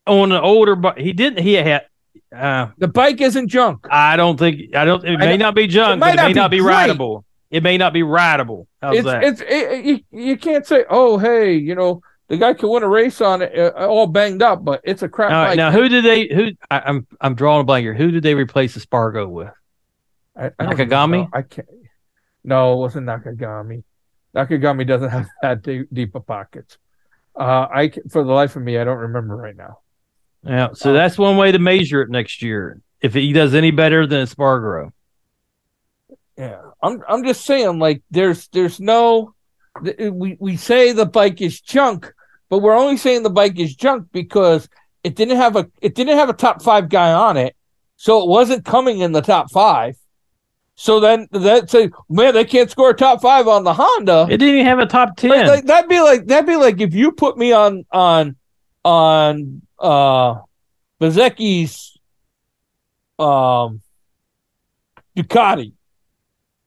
on 0.07 0.31
an 0.31 0.43
older, 0.43 0.77
but 0.77 0.99
he 0.99 1.15
didn't. 1.15 1.43
He 1.43 1.55
had. 1.55 1.87
Uh, 2.37 2.69
The 2.77 2.89
bike 2.89 3.19
isn't 3.23 3.49
junk. 3.49 3.87
I 3.91 4.17
don't 4.19 4.39
think. 4.39 4.77
I 4.77 4.85
don't. 4.85 5.03
It 5.03 5.17
may 5.19 5.39
not 5.39 5.55
be 5.55 5.67
junk, 5.67 5.99
might 6.01 6.17
but 6.17 6.25
it 6.25 6.29
may 6.29 6.33
not 6.35 6.43
not 6.43 6.51
be 6.51 6.59
be 6.59 6.63
great. 6.63 6.75
rideable. 6.75 7.25
It 7.51 7.63
may 7.63 7.79
not 7.79 7.95
be 7.95 8.03
rideable. 8.03 8.69
How's 8.83 8.97
it's 8.97 9.07
that? 9.07 9.25
it's 9.25 9.41
it, 9.47 9.85
you, 9.87 10.01
you 10.11 10.37
can't 10.37 10.67
say, 10.67 10.85
oh 10.91 11.17
hey, 11.17 11.55
you 11.55 11.75
know 11.75 12.03
the 12.29 12.37
guy 12.37 12.53
can 12.53 12.69
win 12.69 12.83
a 12.83 12.89
race 12.89 13.23
on 13.23 13.41
it 13.41 13.53
uh, 13.59 13.71
all 13.89 14.07
banged 14.07 14.43
up, 14.43 14.63
but 14.63 14.83
it's 14.85 15.03
a 15.03 15.09
crap 15.09 15.31
All 15.33 15.37
right, 15.39 15.49
bike. 15.53 15.57
now 15.57 15.71
who 15.71 15.89
did 15.89 16.05
they? 16.05 16.29
Who 16.29 16.51
I, 16.71 16.81
I'm 16.81 17.07
I'm 17.23 17.35
drawing 17.35 17.63
a 17.63 17.65
blank 17.65 17.85
here. 17.85 17.95
Who 17.95 18.11
did 18.11 18.23
they 18.23 18.35
replace 18.35 18.77
Espargaro 18.77 19.31
with? 19.31 19.49
I, 20.37 20.51
I 20.59 20.67
Nakagami? 20.67 21.27
I 21.33 21.41
can't. 21.41 21.69
No, 22.45 22.75
it 22.75 22.77
wasn't 22.77 23.07
Nakagami. 23.07 23.83
Nakagami 24.37 24.87
doesn't 24.87 25.09
have 25.09 25.27
that 25.43 25.63
deep, 25.63 25.89
deep 25.91 26.15
of 26.15 26.27
pockets. 26.27 26.77
Uh, 27.39 27.67
I 27.73 27.89
ca- 27.89 28.01
for 28.11 28.23
the 28.25 28.33
life 28.33 28.57
of 28.57 28.63
me, 28.63 28.79
I 28.79 28.85
don't 28.85 28.99
remember 28.99 29.37
right 29.37 29.57
now. 29.57 29.79
Yeah, 30.45 30.69
so 30.75 30.91
Oh. 30.91 30.93
that's 30.93 31.17
one 31.19 31.37
way 31.37 31.53
to 31.53 31.59
measure 31.59 32.03
it 32.03 32.11
next 32.11 32.43
year. 32.43 32.81
If 33.01 33.15
he 33.15 33.33
does 33.33 33.55
any 33.55 33.71
better 33.71 34.07
than 34.07 34.27
Espargaro, 34.27 34.91
Yeah, 36.37 36.61
I'm 36.83 37.03
I'm 37.09 37.25
just 37.25 37.45
saying, 37.45 37.79
like 37.79 38.03
there's 38.11 38.49
there's 38.49 38.81
no 38.81 39.35
th- 39.85 40.11
we 40.13 40.37
we 40.41 40.57
say 40.57 40.93
the 40.93 41.07
bike 41.07 41.41
is 41.41 41.61
junk, 41.61 42.13
but 42.49 42.59
we're 42.59 42.77
only 42.77 42.97
saying 42.97 43.23
the 43.23 43.31
bike 43.31 43.59
is 43.59 43.75
junk 43.75 44.09
because 44.13 44.69
it 45.05 45.15
didn't 45.15 45.37
have 45.37 45.57
a 45.57 45.69
it 45.81 45.95
didn't 45.95 46.17
have 46.19 46.29
a 46.29 46.33
top 46.35 46.63
five 46.63 46.89
guy 46.89 47.13
on 47.13 47.37
it, 47.37 47.55
so 47.97 48.23
it 48.23 48.29
wasn't 48.29 48.65
coming 48.65 49.01
in 49.01 49.13
the 49.13 49.21
top 49.21 49.51
five. 49.51 49.97
So 50.83 50.99
then 50.99 51.29
that 51.31 51.71
say, 51.71 51.91
man, 52.11 52.35
they 52.35 52.45
can't 52.45 52.69
score 52.69 52.91
a 52.91 52.93
top 52.93 53.23
five 53.23 53.47
on 53.47 53.63
the 53.63 53.73
Honda. 53.73 54.27
It 54.29 54.39
didn't 54.39 54.57
even 54.57 54.67
have 54.67 54.81
a 54.81 54.87
top 54.87 55.17
ten. 55.17 55.31
Like, 55.31 55.47
like, 55.47 55.65
that'd 55.67 55.89
be 55.89 56.01
like 56.01 56.27
that'd 56.27 56.45
be 56.45 56.57
like 56.57 56.81
if 56.81 56.93
you 56.93 57.13
put 57.13 57.39
me 57.39 57.53
on 57.53 57.87
on 57.93 58.35
on 58.85 59.63
uh 59.79 60.41
Bezecchi's 61.01 61.97
um 63.17 63.81
Ducati 65.17 65.75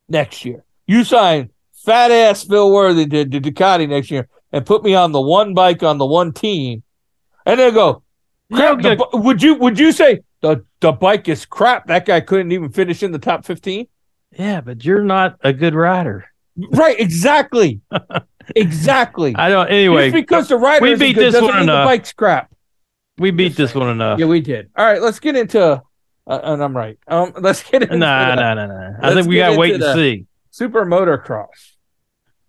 next 0.07 0.45
year. 0.45 0.63
You 0.87 1.03
sign 1.03 1.49
fat 1.73 2.09
ass 2.09 2.45
Phil 2.45 2.71
Worthy 2.71 3.07
to, 3.07 3.25
to 3.25 3.41
Ducati 3.41 3.89
next 3.89 4.11
year 4.11 4.29
and 4.53 4.65
put 4.65 4.81
me 4.81 4.95
on 4.95 5.11
the 5.11 5.19
one 5.19 5.53
bike 5.53 5.83
on 5.83 5.97
the 5.97 6.05
one 6.05 6.31
team, 6.31 6.83
and 7.45 7.59
then 7.59 7.73
go. 7.73 8.01
Crap, 8.53 8.81
the, 8.81 9.09
would 9.11 9.43
you 9.43 9.55
would 9.55 9.77
you 9.77 9.91
say 9.91 10.21
the 10.39 10.63
the 10.79 10.93
bike 10.93 11.27
is 11.27 11.45
crap? 11.45 11.87
That 11.87 12.05
guy 12.05 12.21
couldn't 12.21 12.53
even 12.53 12.69
finish 12.71 13.03
in 13.03 13.11
the 13.11 13.19
top 13.19 13.43
fifteen. 13.43 13.87
Yeah, 14.37 14.61
but 14.61 14.83
you're 14.83 15.03
not 15.03 15.37
a 15.43 15.53
good 15.53 15.73
rider. 15.75 16.25
Right, 16.71 16.99
exactly, 16.99 17.81
exactly. 18.55 19.35
I 19.35 19.49
don't. 19.49 19.67
Anyway, 19.69 20.11
Just 20.11 20.15
because 20.15 20.47
the 20.47 20.57
rider 20.57 20.83
we 20.85 20.95
beat 20.95 21.13
good 21.13 21.33
this 21.33 21.41
one 21.41 21.63
enough. 21.63 21.85
Bike's 21.85 22.13
crap. 22.13 22.53
we 23.17 23.31
beat 23.31 23.55
this 23.55 23.73
one 23.75 23.89
enough. 23.89 24.19
Yeah, 24.19 24.25
we 24.27 24.41
did. 24.41 24.69
All 24.77 24.85
right, 24.85 25.01
let's 25.01 25.19
get 25.19 25.35
into. 25.35 25.81
Uh, 26.27 26.39
and 26.43 26.63
I'm 26.63 26.75
right. 26.75 26.97
Um, 27.07 27.33
let's 27.39 27.61
get 27.63 27.83
into 27.83 27.97
Nah, 27.97 28.29
the 28.35 28.41
nah, 28.41 28.53
nah, 28.55 28.65
nah. 28.67 28.97
I 29.01 29.13
think 29.13 29.27
we 29.27 29.37
gotta 29.37 29.57
wait 29.57 29.75
and 29.75 29.83
see. 29.95 30.25
super 30.51 30.85
motocross. 30.85 31.73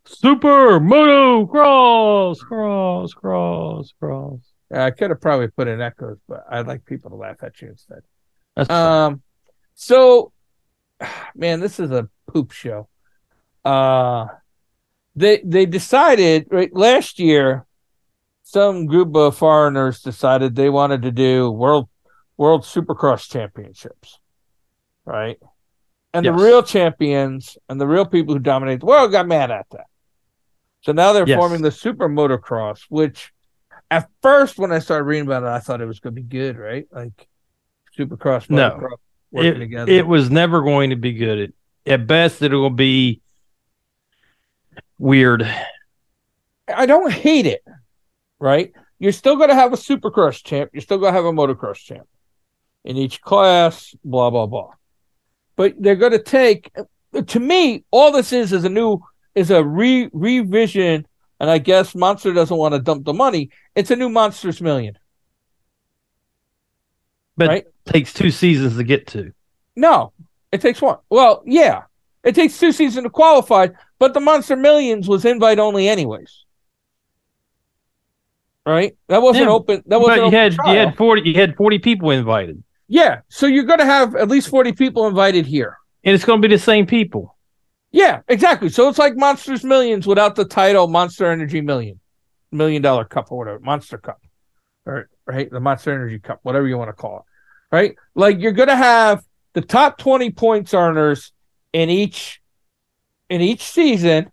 Super 0.08 0.78
Moto 0.78 1.46
Cross, 1.46 2.38
cross, 2.40 3.12
cross, 3.12 3.92
cross. 3.98 4.38
Uh, 4.72 4.78
I 4.78 4.92
could 4.92 5.10
have 5.10 5.20
probably 5.20 5.48
put 5.48 5.66
in 5.66 5.80
echoes, 5.80 6.18
but 6.28 6.44
I'd 6.48 6.68
like 6.68 6.84
people 6.84 7.10
to 7.10 7.16
laugh 7.16 7.42
at 7.42 7.60
you 7.60 7.70
instead. 7.70 8.02
That's. 8.54 8.70
Um, 8.70 9.22
so, 9.74 10.32
man, 11.34 11.60
this 11.60 11.78
is 11.80 11.90
a 11.90 12.08
poop 12.26 12.52
show. 12.52 12.88
Uh, 13.64 14.26
they 15.14 15.40
they 15.44 15.66
decided 15.66 16.46
right 16.50 16.74
last 16.74 17.18
year. 17.18 17.66
Some 18.42 18.86
group 18.86 19.16
of 19.16 19.36
foreigners 19.36 20.00
decided 20.02 20.54
they 20.54 20.70
wanted 20.70 21.02
to 21.02 21.10
do 21.10 21.50
world 21.50 21.88
world 22.36 22.62
Supercross 22.62 23.28
championships, 23.28 24.20
right? 25.04 25.38
And 26.14 26.24
Yes. 26.24 26.38
the 26.38 26.44
real 26.44 26.62
champions 26.62 27.58
and 27.68 27.80
the 27.80 27.88
real 27.88 28.06
people 28.06 28.34
who 28.34 28.38
dominate 28.38 28.80
the 28.80 28.86
world 28.86 29.10
got 29.10 29.26
mad 29.26 29.50
at 29.50 29.66
that. 29.72 29.86
So 30.82 30.92
now 30.92 31.12
they're 31.12 31.26
Yes. 31.26 31.38
forming 31.38 31.62
the 31.62 31.72
Super 31.72 32.08
Motocross, 32.08 32.82
which 32.88 33.32
at 33.90 34.08
first 34.22 34.58
when 34.58 34.70
I 34.70 34.78
started 34.78 35.04
reading 35.04 35.26
about 35.26 35.42
it, 35.42 35.48
I 35.48 35.58
thought 35.58 35.80
it 35.80 35.86
was 35.86 35.98
going 35.98 36.14
to 36.14 36.22
be 36.22 36.26
good, 36.26 36.56
right? 36.56 36.86
Like 36.92 37.26
Supercross, 37.98 38.48
No. 38.48 38.80
Working 39.36 39.56
it, 39.56 39.58
together. 39.58 39.92
it 39.92 40.06
was 40.06 40.30
never 40.30 40.62
going 40.62 40.90
to 40.90 40.96
be 40.96 41.12
good. 41.12 41.38
It, 41.38 41.54
at 41.86 42.06
best, 42.06 42.42
it 42.42 42.52
will 42.52 42.70
be 42.70 43.20
weird. 44.98 45.48
I 46.68 46.86
don't 46.86 47.12
hate 47.12 47.46
it, 47.46 47.64
right? 48.40 48.72
You're 48.98 49.12
still 49.12 49.36
going 49.36 49.50
to 49.50 49.54
have 49.54 49.72
a 49.72 49.76
Supercross 49.76 50.42
champ. 50.42 50.70
You're 50.72 50.82
still 50.82 50.98
going 50.98 51.12
to 51.12 51.16
have 51.16 51.26
a 51.26 51.32
motocross 51.32 51.76
champ 51.76 52.08
in 52.84 52.96
each 52.96 53.20
class. 53.20 53.94
Blah 54.04 54.30
blah 54.30 54.46
blah. 54.46 54.70
But 55.54 55.74
they're 55.78 55.96
going 55.96 56.12
to 56.12 56.22
take. 56.22 56.72
To 57.26 57.40
me, 57.40 57.84
all 57.90 58.12
this 58.12 58.32
is 58.32 58.52
is 58.52 58.64
a 58.64 58.68
new 58.68 59.00
is 59.34 59.50
a 59.50 59.62
re 59.62 60.08
revision, 60.12 61.06
and 61.38 61.50
I 61.50 61.58
guess 61.58 61.94
Monster 61.94 62.32
doesn't 62.32 62.56
want 62.56 62.74
to 62.74 62.80
dump 62.80 63.04
the 63.04 63.12
money. 63.12 63.50
It's 63.74 63.90
a 63.90 63.96
new 63.96 64.08
Monsters 64.08 64.60
Million. 64.60 64.98
But 67.36 67.48
Right. 67.48 67.64
takes 67.84 68.12
two 68.12 68.30
seasons 68.30 68.76
to 68.76 68.84
get 68.84 69.06
to. 69.08 69.32
No, 69.76 70.12
it 70.52 70.60
takes 70.60 70.80
one. 70.80 70.98
Well, 71.10 71.42
yeah, 71.46 71.82
it 72.24 72.34
takes 72.34 72.58
two 72.58 72.72
seasons 72.72 73.04
to 73.04 73.10
qualify, 73.10 73.68
but 73.98 74.14
the 74.14 74.20
Monster 74.20 74.56
Millions 74.56 75.06
was 75.08 75.24
invite 75.24 75.58
only, 75.58 75.88
anyways. 75.88 76.44
Right? 78.64 78.96
That 79.08 79.22
wasn't 79.22 79.46
Yeah, 79.46 79.52
open. 79.52 79.82
That 79.86 80.00
wasn't 80.00 80.22
But 80.22 80.30
you 80.32 80.36
had 80.36 80.52
trial. 80.54 80.72
you 80.72 80.78
had 80.80 80.96
forty 80.96 81.22
you 81.30 81.34
had 81.34 81.56
forty 81.56 81.78
people 81.78 82.10
invited, 82.10 82.62
Yeah, 82.88 83.20
so 83.28 83.46
you're 83.46 83.64
going 83.64 83.78
to 83.78 83.84
have 83.86 84.16
at 84.16 84.28
least 84.28 84.48
40 84.48 84.72
people 84.72 85.06
invited 85.06 85.46
here. 85.46 85.76
and 86.04 86.14
it's 86.14 86.24
going 86.24 86.40
to 86.42 86.48
be 86.48 86.52
the 86.54 86.60
same 86.60 86.86
people. 86.86 87.36
Yeah, 87.92 88.20
exactly. 88.28 88.68
So 88.68 88.88
it's 88.88 88.98
like 88.98 89.16
Monsters 89.16 89.62
Millions 89.64 90.06
without 90.06 90.34
the 90.36 90.44
title 90.44 90.86
Monster 90.88 91.26
Energy 91.30 91.60
Million, 91.60 92.00
Million 92.52 92.82
Dollar 92.82 93.04
Cup 93.04 93.30
or 93.30 93.38
whatever, 93.38 93.60
Monster 93.60 93.98
Cup, 93.98 94.20
or 94.84 95.08
right, 95.26 95.50
the 95.50 95.60
Monster 95.60 95.92
Energy 95.92 96.18
Cup, 96.18 96.40
whatever 96.42 96.66
you 96.66 96.78
want 96.78 96.88
to 96.88 96.92
call 96.94 97.18
it. 97.18 97.24
Right? 97.74 97.96
Like 98.14 98.38
you're 98.40 98.52
going 98.52 98.68
to 98.68 98.76
have 98.76 99.22
the 99.54 99.60
top 99.60 99.98
20 99.98 100.30
points 100.30 100.72
earners 100.74 101.32
in 101.72 101.90
each 101.90 102.40
in 103.28 103.40
each 103.40 103.62
season 103.64 104.30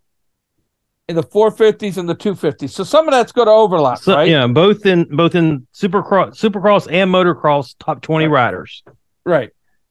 in 1.10 1.16
the 1.16 1.24
450s 1.24 1.98
and 1.98 2.08
the 2.08 2.16
250s. 2.16 2.70
So 2.70 2.84
some 2.84 3.08
of 3.08 3.12
that's 3.12 3.32
going 3.32 3.48
to 3.48 3.52
overlap, 3.52 3.98
So, 4.00 4.14
right? 4.16 4.30
Yeah, 4.30 4.46
both 4.48 4.86
in 4.86 5.06
both 5.16 5.36
in 5.36 5.68
supercross, 5.74 6.40
supercross 6.40 6.88
and 6.92 7.12
motocross, 7.12 7.76
top 7.80 8.02
twenty 8.02 8.28
Right. 8.28 8.46
riders. 8.46 8.84
right 9.26 9.50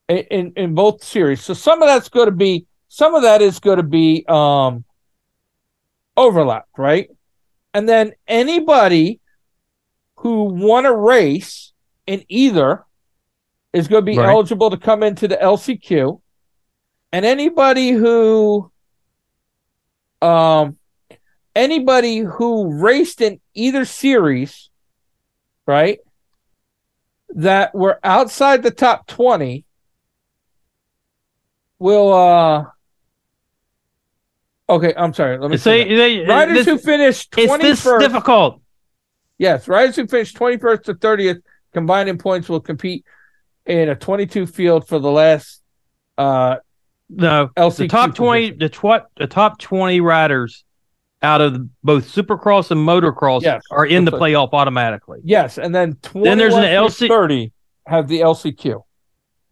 in, 0.09 0.53
in 0.57 0.75
both 0.75 1.03
series 1.03 1.41
so 1.41 1.53
some 1.53 1.81
of 1.81 1.87
that's 1.87 2.09
going 2.09 2.25
to 2.27 2.31
be 2.35 2.65
some 2.89 3.15
of 3.15 3.23
that 3.23 3.41
is 3.41 3.59
going 3.59 3.77
to 3.77 3.83
be 3.83 4.23
um 4.27 4.83
overlap 6.17 6.65
right 6.77 7.09
and 7.73 7.87
then 7.89 8.11
anybody 8.27 9.19
who 10.23 10.45
won 10.45 10.85
a 10.85 10.93
race 10.95 11.73
in 12.07 12.23
either 12.29 12.85
is 13.73 13.87
going 13.89 14.01
to 14.01 14.05
be 14.11 14.17
Right. 14.17 14.29
eligible 14.29 14.69
to 14.69 14.77
come 14.77 15.03
into 15.03 15.27
the 15.27 15.35
lcq 15.35 16.21
and 17.11 17.25
anybody 17.25 17.91
who 17.91 18.71
um 20.21 20.77
anybody 21.55 22.19
who 22.19 22.73
raced 22.81 23.19
in 23.21 23.39
either 23.53 23.83
series 23.85 24.69
right 25.67 25.99
that 27.35 27.75
were 27.75 27.99
outside 28.03 28.63
the 28.63 28.71
top 28.71 29.05
20 29.07 29.65
will 31.79 32.13
uh 32.13 32.65
okay 34.69 34.93
i'm 34.95 35.13
sorry 35.13 35.37
let 35.37 35.51
me 35.51 35.57
Say 35.57 36.25
riders 36.25 36.59
this- 36.59 36.65
who 36.65 36.77
finished 36.77 37.33
it's 37.37 37.57
this 37.57 37.83
21st 37.83 37.99
difficult. 37.99 38.61
Yes 39.37 39.67
riders 39.67 39.95
who 39.95 40.07
finished 40.07 40.35
21st 40.37 40.83
to 40.83 40.93
30th 40.95 41.41
combined 41.73 42.09
in 42.09 42.17
points 42.17 42.47
will 42.49 42.59
compete 42.59 43.05
in 43.65 43.89
a 43.89 43.95
22 43.95 44.45
field 44.45 44.87
for 44.87 44.99
the 44.99 45.11
last 45.11 45.61
uh 46.17 46.57
No, 47.09 47.49
LCQ 47.57 47.77
the 47.77 47.87
top 47.87 48.15
twenty, 48.15 48.51
position. 48.51 48.59
the 48.59 48.69
tw- 48.99 49.07
the 49.17 49.27
top 49.27 49.59
twenty 49.59 50.01
riders 50.01 50.63
out 51.21 51.39
of 51.41 51.67
both 51.83 52.05
Supercross 52.13 52.69
and 52.71 52.81
Motocross 52.85 53.41
Yes, 53.43 53.63
are 53.71 53.85
in 53.85 54.03
the 54.05 54.11
playoff 54.11 54.49
automatically. 54.53 55.19
yes 55.23 55.57
and 55.57 55.73
then 55.73 55.95
21 56.01 56.23
Then 56.23 56.37
there's 56.37 56.53
an 56.53 56.63
LC 56.65 57.07
30 57.07 57.51
have 57.87 58.07
the 58.07 58.19
lcq 58.21 58.81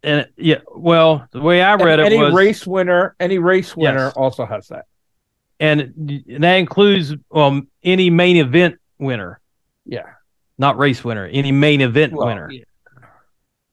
And 0.04 0.28
yeah, 0.38 0.60
well, 0.76 1.28
the 1.32 1.41
way 1.41 1.62
I 1.62 1.76
read 1.76 2.00
And 2.00 2.08
it 2.13 2.13
any 2.13 2.17
was, 2.24 2.34
race 2.34 2.67
winner 2.67 3.15
any 3.20 3.39
race 3.39 3.76
winner 3.76 4.06
Yes. 4.08 4.13
also 4.15 4.46
has 4.46 4.67
that 4.67 4.86
and 5.60 5.94
that 6.39 6.56
includes 6.56 7.13
um 7.34 7.67
any 7.84 8.10
main 8.10 8.38
event 8.38 8.76
winner, 9.00 9.39
yeah 9.91 10.13
not 10.58 10.77
race 10.77 11.04
winner, 11.04 11.25
any 11.25 11.51
main 11.51 11.82
event 11.82 12.13
Well, 12.13 12.27
winner. 12.27 12.49
yeah. 12.51 12.63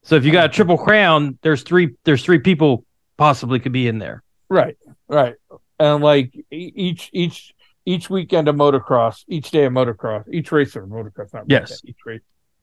So 0.02 0.16
if 0.16 0.24
you 0.24 0.32
got 0.32 0.46
a 0.46 0.48
triple 0.48 0.78
crown, 0.78 1.38
there's 1.42 1.62
three 1.62 1.94
there's 2.04 2.22
three 2.24 2.38
people 2.38 2.84
possibly 3.18 3.58
could 3.60 3.72
be 3.72 3.88
in 3.88 3.98
there. 3.98 4.22
Right, 4.48 4.76
right, 5.08 5.34
and 5.78 6.02
like 6.02 6.34
each 6.50 7.10
each 7.12 7.52
each 7.84 8.08
weekend 8.10 8.48
of 8.48 8.56
motocross, 8.56 9.24
each 9.28 9.50
day 9.50 9.64
of 9.64 9.72
motocross, 9.72 10.24
each 10.32 10.50
race 10.52 10.76
of 10.76 10.84
motocross, 10.84 11.32
not 11.34 11.44
Yes. 11.46 11.70
weekend, 11.82 11.88
each 11.90 12.06
race. 12.06 12.20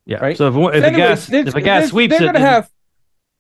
Yeah. 0.08 0.18
Right. 0.18 0.38
So 0.38 0.48
if, 0.48 0.56
if 0.76 0.84
So 0.84 0.88
a 0.88 0.92
guy 0.92 1.12
if 1.50 1.56
a 1.56 1.62
guy 1.62 1.82
this- 1.82 1.90
sweeps 1.90 2.12
they're 2.18 2.24
it, 2.24 2.26
gonna 2.34 2.40
then- 2.40 2.48
have 2.48 2.70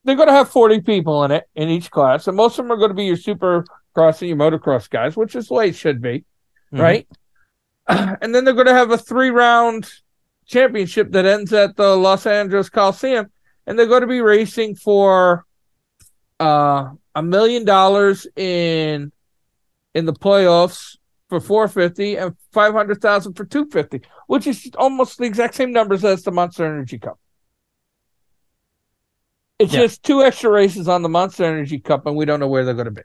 they're 0.03 0.15
gonna 0.15 0.31
have 0.33 0.49
forty 0.49 0.81
people 0.81 1.23
in 1.23 1.31
it 1.31 1.45
in 1.55 1.69
each 1.69 1.89
class, 1.89 2.27
and 2.27 2.37
most 2.37 2.59
of 2.59 2.65
them 2.65 2.71
are 2.71 2.77
going 2.77 2.89
to 2.91 2.95
be 2.95 3.05
your 3.05 3.17
supercross 3.17 4.21
and 4.21 4.29
your 4.29 4.37
motocross 4.37 4.87
guys, 4.89 5.15
which 5.17 5.35
is 5.35 5.47
the 5.47 5.53
way 5.55 5.69
it 5.69 5.75
should 5.75 5.99
be, 6.01 6.25
Mhm. 6.73 6.79
right? 6.79 7.07
And 8.21 8.33
then 8.35 8.45
they're 8.45 8.53
going 8.55 8.67
to 8.67 8.73
have 8.73 8.91
a 8.91 8.97
three 8.97 9.29
round 9.29 9.91
championship 10.47 11.11
that 11.11 11.25
ends 11.25 11.51
at 11.53 11.75
the 11.75 11.95
Los 11.95 12.25
Angeles 12.25 12.69
Coliseum, 12.69 13.31
and 13.67 13.77
they're 13.77 13.87
going 13.87 14.01
to 14.01 14.07
be 14.07 14.21
racing 14.21 14.75
for 14.75 15.45
uh 16.39 16.89
a 17.15 17.23
million 17.23 17.63
dollars 17.65 18.27
in 18.35 19.11
in 19.93 20.05
the 20.05 20.13
playoffs 20.13 20.97
for 21.29 21.39
450 21.39 22.17
and 22.17 22.35
500,000 22.51 23.33
for 23.33 23.45
250, 23.45 24.01
which 24.27 24.45
is 24.45 24.69
almost 24.77 25.17
the 25.17 25.23
exact 25.23 25.55
same 25.55 25.71
numbers 25.71 26.03
as 26.05 26.21
the 26.23 26.31
Monster 26.31 26.65
Energy 26.65 26.99
Cup. 26.99 27.17
It's 29.57 29.73
Yeah. 29.73 29.81
just 29.81 30.03
two 30.03 30.21
extra 30.21 30.51
races 30.51 30.87
on 30.87 31.01
the 31.01 31.09
Monster 31.09 31.45
Energy 31.45 31.79
Cup, 31.79 32.05
and 32.05 32.15
we 32.15 32.25
don't 32.25 32.39
know 32.39 32.47
where 32.47 32.65
they're 32.65 32.73
going 32.73 32.85
to 32.85 32.91
be. 32.91 33.01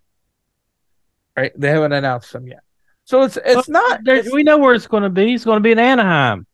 Right? 1.36 1.52
They 1.56 1.68
haven't 1.70 1.92
announced 1.92 2.32
them 2.32 2.46
yet. 2.48 2.60
So 3.04 3.22
it's 3.22 3.38
it's 3.44 3.68
not. 3.68 4.00
There- 4.04 4.16
it's- 4.16 4.32
we 4.32 4.42
know 4.42 4.58
where 4.58 4.74
it's 4.74 4.86
going 4.88 5.04
to 5.04 5.08
be. 5.10 5.34
It's 5.34 5.44
going 5.44 5.56
to 5.56 5.62
be 5.62 5.72
in 5.72 5.78
Anaheim. 5.78 6.46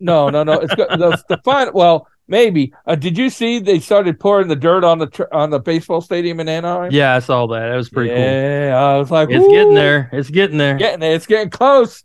No, 0.00 0.28
no, 0.30 0.44
no. 0.44 0.52
It's 0.54 0.74
got 0.74 0.98
the, 0.98 1.22
the 1.28 1.38
fun. 1.38 1.70
Well, 1.74 2.06
maybe. 2.28 2.72
Uh, 2.86 2.94
did 2.94 3.18
you 3.18 3.28
see 3.30 3.58
they 3.58 3.80
started 3.80 4.20
pouring 4.20 4.48
the 4.48 4.56
dirt 4.56 4.84
on 4.84 4.98
the 4.98 5.06
tr- 5.06 5.32
on 5.32 5.50
the 5.50 5.58
baseball 5.58 6.00
stadium 6.00 6.40
in 6.40 6.48
Anaheim? 6.48 6.90
Yeah, 6.92 7.16
I 7.16 7.18
saw 7.18 7.46
that. 7.48 7.68
That 7.70 7.76
was 7.76 7.88
pretty 7.90 8.10
cool. 8.10 8.18
yeah, 8.18 8.76
I 8.76 8.98
was 8.98 9.10
like, 9.10 9.30
It's 9.30 9.46
getting 9.48 9.74
there. 9.74 10.08
It's 10.12 10.30
getting 10.30 10.58
there. 10.58 10.76
Getting 10.76 11.00
there. 11.00 11.14
It's 11.14 11.26
getting 11.26 11.50
close. 11.50 12.04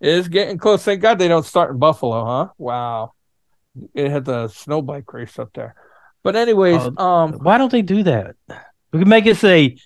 It's 0.00 0.28
getting 0.28 0.56
close. 0.56 0.82
Thank 0.82 1.02
God 1.02 1.18
they 1.18 1.28
don't 1.28 1.44
start 1.44 1.70
in 1.72 1.78
Buffalo, 1.78 2.24
huh? 2.24 2.48
Wow. 2.56 3.12
It 3.94 4.10
had 4.10 4.24
the 4.24 4.48
snow 4.48 4.80
bike 4.82 5.12
race 5.12 5.38
up 5.38 5.50
there. 5.54 5.74
But 6.22 6.36
anyways, 6.36 6.80
Oh, 6.96 7.04
um, 7.06 7.32
Why 7.34 7.58
don't 7.58 7.70
they 7.70 7.82
do 7.82 8.02
that? 8.04 8.34
We 8.92 8.98
can 8.98 9.08
make 9.08 9.26
it 9.26 9.36
say 9.36 9.76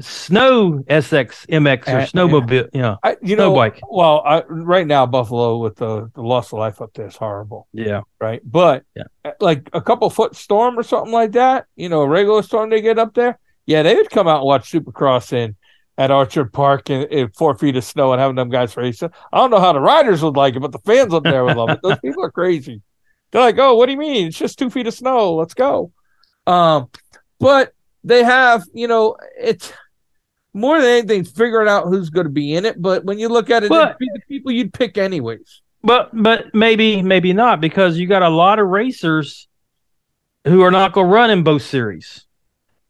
snow 0.00 0.82
SX 0.88 1.46
MX 1.48 1.88
or 1.88 1.98
Uh, 1.98 2.06
snowmobile. 2.06 2.68
You 2.72 2.82
know, 2.82 2.98
I, 3.02 3.16
you 3.22 3.36
Snow 3.36 3.50
know, 3.50 3.54
bike. 3.54 3.80
well, 3.88 4.22
I, 4.24 4.42
right 4.48 4.86
now 4.86 5.06
Buffalo 5.06 5.58
with 5.58 5.76
the, 5.76 6.10
the 6.14 6.22
loss 6.22 6.52
of 6.52 6.58
life 6.58 6.80
up 6.80 6.90
there 6.94 7.06
is 7.06 7.16
horrible. 7.16 7.68
yeah. 7.72 8.02
right? 8.20 8.40
But 8.44 8.84
Yeah. 8.96 9.04
uh, 9.24 9.32
like 9.40 9.68
a 9.72 9.80
couple 9.80 10.08
foot 10.10 10.34
storm 10.36 10.78
or 10.78 10.82
something 10.82 11.12
like 11.12 11.32
that, 11.32 11.66
you 11.76 11.88
know, 11.88 12.02
a 12.02 12.08
regular 12.08 12.42
storm 12.42 12.70
they 12.70 12.80
get 12.80 12.98
up 12.98 13.14
there, 13.14 13.38
yeah, 13.66 13.82
they 13.82 13.94
would 13.94 14.10
come 14.10 14.26
out 14.28 14.38
and 14.38 14.46
watch 14.46 14.70
Supercross 14.70 15.32
in 15.32 15.56
at 15.98 16.10
Orchard 16.10 16.52
Park 16.52 16.88
in, 16.90 17.02
in 17.08 17.28
four 17.36 17.56
feet 17.56 17.76
of 17.76 17.84
snow 17.84 18.12
and 18.12 18.20
having 18.20 18.36
them 18.36 18.48
guys 18.48 18.76
racing. 18.76 19.10
I 19.32 19.36
don't 19.38 19.50
know 19.50 19.60
how 19.60 19.72
the 19.74 19.80
riders 19.80 20.22
would 20.22 20.36
like 20.36 20.56
it, 20.56 20.60
but 20.60 20.72
the 20.72 20.78
fans 20.80 21.12
up 21.14 21.22
there 21.22 21.44
would 21.44 21.56
love 21.56 21.70
it. 21.70 21.80
Those 21.82 21.98
people 22.04 22.24
are 22.24 22.30
crazy. 22.30 22.80
They're 23.30 23.42
like, 23.42 23.58
oh, 23.58 23.74
what 23.76 23.86
do 23.86 23.92
you 23.92 23.98
mean? 23.98 24.28
It's 24.28 24.38
just 24.38 24.58
two 24.58 24.68
feet 24.70 24.86
of 24.86 24.94
snow. 24.94 25.34
Let's 25.36 25.54
go. 25.54 25.92
Um, 26.46 26.88
but 27.38 27.72
they 28.04 28.24
have, 28.24 28.64
you 28.74 28.88
know, 28.88 29.16
it's 29.38 29.72
more 30.54 30.80
than 30.80 30.90
anything 30.90 31.24
figuring 31.24 31.68
out 31.68 31.86
who's 31.86 32.10
going 32.10 32.26
to 32.26 32.30
be 32.32 32.54
in 32.54 32.64
it. 32.66 32.80
But 32.80 33.04
when 33.04 33.18
you 33.18 33.28
look 33.28 33.50
at 33.50 33.62
it, 33.64 33.68
But- 33.68 33.88
it'd 33.90 33.98
be 33.98 34.08
the 34.14 34.20
people 34.28 34.52
you'd 34.52 34.72
pick 34.72 34.98
anyways. 34.98 35.62
But 35.84 36.10
but 36.12 36.54
maybe 36.54 37.02
maybe 37.02 37.32
not 37.32 37.60
because 37.60 37.98
you 37.98 38.06
got 38.06 38.22
a 38.22 38.28
lot 38.28 38.60
of 38.60 38.68
racers 38.68 39.48
who 40.44 40.60
are 40.62 40.70
not 40.70 40.92
going 40.92 41.08
to 41.08 41.12
run 41.12 41.30
in 41.30 41.42
both 41.42 41.62
series. 41.62 42.24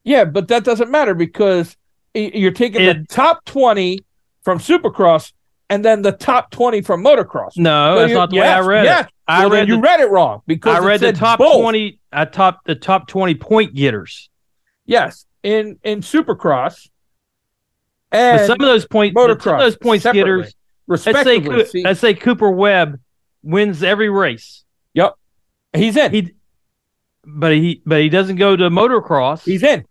Yeah, 0.05 0.25
but 0.27 0.49
that 0.49 0.63
doesn't 0.65 0.91
matter 0.91 1.15
because 1.15 1.75
you're 2.15 2.51
taking 2.51 2.85
the 2.85 3.07
top 3.09 3.45
20 3.47 4.01
from 4.43 4.59
Supercross 4.59 5.33
and 5.71 5.83
then 5.83 6.03
the 6.03 6.13
top 6.13 6.51
20 6.51 6.83
from 6.83 7.03
motocross. 7.03 7.57
No, 7.57 7.95
No, 7.95 8.01
that's 8.01 8.13
not 8.13 8.29
the 8.31 8.41
way 8.41 8.47
I 8.49 8.61
read 8.61 8.85
yes. 8.85 9.07
it. 9.07 9.13
I 9.27 9.41
Well, 9.47 9.51
read 9.61 9.69
you 9.69 9.77
the, 9.77 9.81
read 9.83 10.01
it 10.01 10.11
wrong 10.11 10.43
because 10.47 10.77
I 10.77 10.85
read 10.85 11.01
the 11.01 11.13
top 11.15 11.39
both. 11.39 11.63
twenty. 11.63 11.99
I 12.13 12.27
top 12.27 12.61
the 12.67 12.75
top 12.75 13.07
twenty 13.07 13.35
point 13.37 13.73
getters. 13.75 14.29
Yes, 14.85 15.25
in 15.43 15.79
in 15.83 16.01
Supercross 16.03 16.91
But 18.13 18.21
and 18.21 18.47
some 18.47 18.55
of 18.61 18.67
those 18.67 18.87
points, 18.87 19.15
some 19.15 19.31
of 19.55 19.59
those 19.59 19.77
points 19.77 20.05
getters. 20.05 20.55
Let's 20.87 21.05
say 21.25 21.39
let's 21.85 22.01
say 22.01 22.15
Cooper 22.15 22.51
Webb 22.51 23.01
wins 23.43 23.83
every 23.83 24.09
race. 24.11 24.65
Yep, 24.95 25.15
he's 25.73 25.97
in. 25.97 26.13
He, 26.13 26.35
but 27.25 27.53
he 27.53 27.83
but 27.87 28.01
he 28.01 28.09
doesn't 28.09 28.37
go 28.37 28.55
to 28.55 28.69
motocross. 28.71 29.45
he's 29.45 29.63
in. 29.63 29.85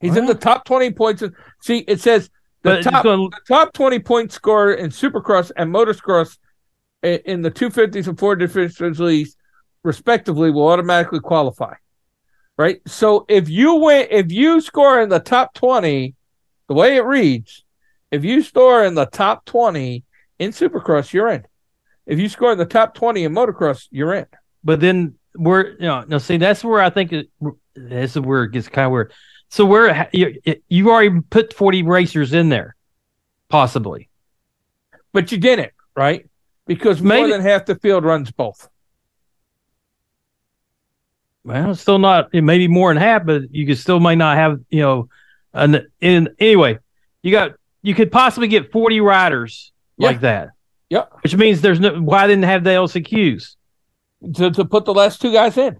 He's 0.00 0.16
in 0.16 0.26
the 0.26 0.34
top 0.34 0.64
20 0.64 0.92
points. 0.92 1.22
See, 1.60 1.78
it 1.86 2.00
says 2.00 2.30
the 2.62 2.70
but 2.72 2.82
top 2.82 3.04
going, 3.04 3.30
the 3.30 3.40
top 3.46 3.72
20 3.74 3.98
point 4.00 4.32
scorer 4.32 4.72
in 4.72 4.90
Supercross 4.90 5.52
and 5.56 5.72
Motocross 5.72 6.38
i- 7.04 7.20
in 7.26 7.42
the 7.42 7.50
250s 7.50 8.08
and 8.08 8.16
450s 8.18 8.98
leagues, 8.98 9.36
respectively, 9.84 10.50
will 10.50 10.68
automatically 10.68 11.20
qualify. 11.20 11.74
Right? 12.56 12.80
So 12.86 13.26
if 13.28 13.48
you 13.50 13.74
win, 13.74 14.08
if 14.10 14.32
you 14.32 14.60
score 14.62 15.00
in 15.02 15.10
the 15.10 15.20
top 15.20 15.52
20, 15.54 16.14
the 16.70 16.74
way 16.74 16.94
it 16.94 17.04
reads, 17.04 17.64
if 18.12 18.24
you 18.24 18.44
score 18.44 18.84
in 18.84 18.94
the 18.94 19.04
top 19.04 19.44
20 19.44 20.04
in 20.38 20.50
Supercross, 20.52 21.12
you're 21.12 21.28
in. 21.28 21.44
If 22.06 22.20
you 22.20 22.28
score 22.28 22.52
in 22.52 22.58
the 22.58 22.64
top 22.64 22.94
20 22.94 23.24
in 23.24 23.32
Motocross, 23.32 23.88
you're 23.90 24.14
in. 24.14 24.26
but 24.62 24.78
then 24.78 25.16
we're 25.34 25.72
you 25.74 25.86
know 25.86 26.04
no 26.06 26.18
see 26.18 26.36
that's 26.36 26.62
where 26.62 26.80
I 26.80 26.90
think 26.90 27.12
it, 27.12 27.28
this 27.74 28.16
is 28.16 28.20
where 28.20 28.44
it 28.44 28.52
gets 28.52 28.68
kind 28.68 28.86
of 28.86 28.92
weird. 28.92 29.12
So 29.48 29.64
where 29.64 30.08
you 30.12 30.40
you 30.68 30.90
already 30.90 31.20
put 31.20 31.52
forty 31.54 31.82
racers 31.82 32.32
in 32.32 32.50
there, 32.50 32.76
possibly. 33.48 34.08
But 35.12 35.32
you 35.32 35.38
didn't, 35.38 35.72
right? 35.96 36.28
Because 36.66 37.02
more 37.02 37.28
than 37.28 37.40
half 37.40 37.66
the 37.66 37.74
field 37.74 38.04
runs 38.04 38.30
both. 38.30 38.68
Well, 41.42 41.72
it's 41.72 41.80
still 41.80 41.98
not 41.98 42.28
it 42.32 42.42
maybe 42.42 42.68
more 42.68 42.94
than 42.94 43.02
half, 43.02 43.26
but 43.26 43.52
you 43.52 43.66
could 43.66 43.78
still 43.78 43.98
may 43.98 44.14
not 44.14 44.36
have 44.36 44.60
you 44.70 44.82
know, 44.82 45.08
an 45.52 45.86
in 46.00 46.28
anyway. 46.38 46.78
You 47.22 47.32
got 47.32 47.52
you 47.82 47.94
could 47.94 48.10
possibly 48.12 48.48
get 48.48 48.70
forty 48.72 49.00
riders 49.00 49.72
Yeah. 49.96 50.08
like 50.08 50.20
that. 50.20 50.50
Yeah. 50.88 51.04
Which 51.22 51.36
means 51.36 51.60
there's 51.60 51.80
no 51.80 52.00
why 52.00 52.26
didn't 52.26 52.44
have 52.44 52.64
the 52.64 52.70
LCQs? 52.70 53.56
To, 54.34 54.50
to 54.50 54.64
put 54.66 54.84
the 54.84 54.92
last 54.92 55.20
two 55.22 55.32
guys 55.32 55.56
in. 55.56 55.78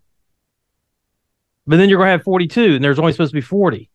But 1.66 1.76
then 1.76 1.88
you're 1.88 1.98
gonna 1.98 2.12
have 2.12 2.22
forty 2.22 2.46
two, 2.46 2.74
and 2.74 2.82
there's 2.84 2.98
only 2.98 3.12
supposed 3.12 3.32
to 3.32 3.36
be 3.36 3.40
forty. 3.42 3.90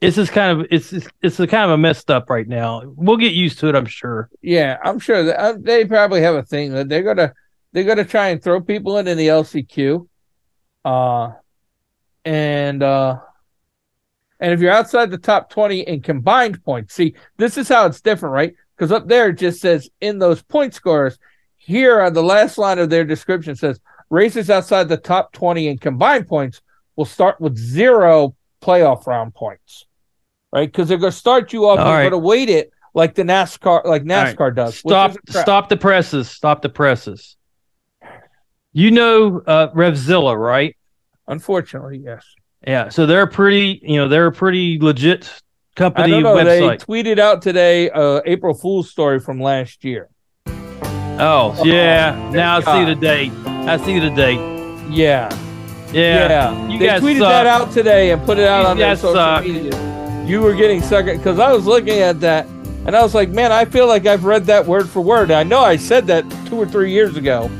It's 0.00 0.16
just 0.16 0.32
kind 0.32 0.60
of 0.60 0.66
it's 0.70 0.92
it's, 0.92 1.06
it's 1.22 1.40
a 1.40 1.46
kind 1.46 1.64
of 1.64 1.70
a 1.70 1.78
messed 1.78 2.10
up 2.10 2.28
right 2.28 2.46
now. 2.46 2.82
We'll 2.84 3.16
get 3.16 3.32
used 3.32 3.58
to 3.60 3.68
it, 3.68 3.74
I'm 3.74 3.86
sure. 3.86 4.28
Yeah, 4.42 4.76
I'm 4.84 4.98
sure 4.98 5.22
that 5.24 5.40
uh, 5.40 5.54
they 5.58 5.84
probably 5.86 6.20
have 6.20 6.34
a 6.34 6.42
thing 6.42 6.72
that 6.72 6.88
they're 6.88 7.02
gonna 7.02 7.32
they're 7.72 7.84
gonna 7.84 8.04
try 8.04 8.28
and 8.28 8.42
throw 8.42 8.60
people 8.60 8.98
in 8.98 9.08
in 9.08 9.16
the 9.16 9.28
LCQ, 9.28 10.06
uh, 10.84 11.32
and 12.24 12.82
uh, 12.82 13.18
and 14.40 14.52
if 14.52 14.60
you're 14.60 14.72
outside 14.72 15.10
the 15.10 15.18
top 15.18 15.50
twenty 15.50 15.80
in 15.80 16.00
combined 16.00 16.62
points, 16.64 16.94
see 16.94 17.14
this 17.36 17.56
is 17.56 17.68
how 17.68 17.86
it's 17.86 18.00
different, 18.00 18.32
right? 18.32 18.54
Because 18.76 18.92
up 18.92 19.06
there 19.06 19.30
it 19.30 19.38
just 19.38 19.60
says 19.60 19.88
in 20.00 20.18
those 20.18 20.42
point 20.42 20.74
scores. 20.74 21.18
Here 21.56 22.02
on 22.02 22.12
the 22.12 22.22
last 22.22 22.58
line 22.58 22.78
of 22.78 22.90
their 22.90 23.04
description 23.04 23.56
says 23.56 23.80
races 24.10 24.50
outside 24.50 24.88
the 24.88 24.98
top 24.98 25.32
twenty 25.32 25.68
in 25.68 25.78
combined 25.78 26.28
points 26.28 26.60
will 26.96 27.06
start 27.06 27.40
with 27.40 27.56
zero 27.56 28.34
playoff 28.62 29.06
round 29.06 29.34
points, 29.34 29.86
right? 30.52 30.70
Because 30.70 30.88
they're 30.88 30.98
gonna 30.98 31.12
start 31.12 31.52
you 31.52 31.66
off. 31.66 31.78
All 31.78 31.86
They're 31.86 31.94
right. 31.94 32.04
gonna 32.04 32.18
weight 32.18 32.50
it 32.50 32.70
like 32.92 33.14
the 33.14 33.22
NASCAR, 33.22 33.84
like 33.84 34.02
right. 34.02 34.36
NASCAR 34.36 34.54
does. 34.54 34.78
Stop 34.78 35.10
is 35.10 35.16
a 35.16 35.32
crap. 35.32 35.44
stop 35.44 35.68
the 35.68 35.76
presses. 35.76 36.30
Stop 36.30 36.62
the 36.62 36.68
presses. 36.68 37.36
You 38.72 38.90
know 38.90 39.40
uh 39.46 39.72
Revzilla, 39.72 40.36
right? 40.36 40.76
Unfortunately, 41.28 42.00
yes. 42.04 42.24
Yeah. 42.66 42.88
So 42.88 43.06
they're 43.06 43.26
pretty, 43.26 43.80
you 43.82 43.96
know, 43.96 44.08
they're 44.08 44.26
a 44.26 44.32
pretty 44.32 44.78
legit 44.80 45.24
I 45.76 45.78
company 45.78 46.10
don't 46.10 46.22
know. 46.22 46.34
website. 46.36 46.86
They 46.86 46.86
tweeted 47.02 47.18
out 47.18 47.42
today 47.42 47.90
uh, 47.90 48.20
April 48.26 48.54
Fool's 48.54 48.90
story 48.90 49.20
from 49.20 49.40
last 49.40 49.84
year. 49.84 50.08
oh, 50.46 51.60
yeah. 51.64 52.30
Now 52.32 52.58
I 52.58 52.60
see 52.60 52.84
the 52.94 52.94
date. 53.00 53.32
I 53.46 53.76
see 53.78 53.98
the 53.98 54.10
date. 54.10 54.38
Yeah, 54.90 55.34
Yeah. 55.92 56.68
You 56.68 56.78
they 56.78 56.86
guys 56.86 57.00
tweeted 57.02 57.18
suck. 57.20 57.28
that 57.28 57.46
out 57.46 57.72
today 57.72 58.10
and 58.12 58.24
put 58.24 58.38
it 58.38 58.46
out 58.46 58.62
You 58.62 58.66
on 58.68 58.78
their 58.78 58.96
social 58.96 59.14
suck. 59.14 59.44
media. 59.44 60.24
You 60.26 60.40
were 60.42 60.54
getting 60.54 60.80
second 60.82 61.18
because 61.18 61.38
I 61.38 61.52
was 61.52 61.66
looking 61.66 61.98
at 62.00 62.20
that 62.20 62.46
and 62.86 62.94
I 62.94 63.02
was 63.02 63.14
like, 63.14 63.30
man, 63.30 63.50
I 63.52 63.64
feel 63.64 63.86
like 63.86 64.06
I've 64.06 64.24
read 64.24 64.44
that 64.46 64.66
word 64.66 64.88
for 64.88 65.00
word. 65.00 65.30
I 65.30 65.42
know 65.42 65.60
I 65.60 65.76
said 65.76 66.06
that 66.08 66.24
two 66.46 66.56
or 66.56 66.66
three 66.66 66.92
years 66.92 67.16
ago. 67.16 67.50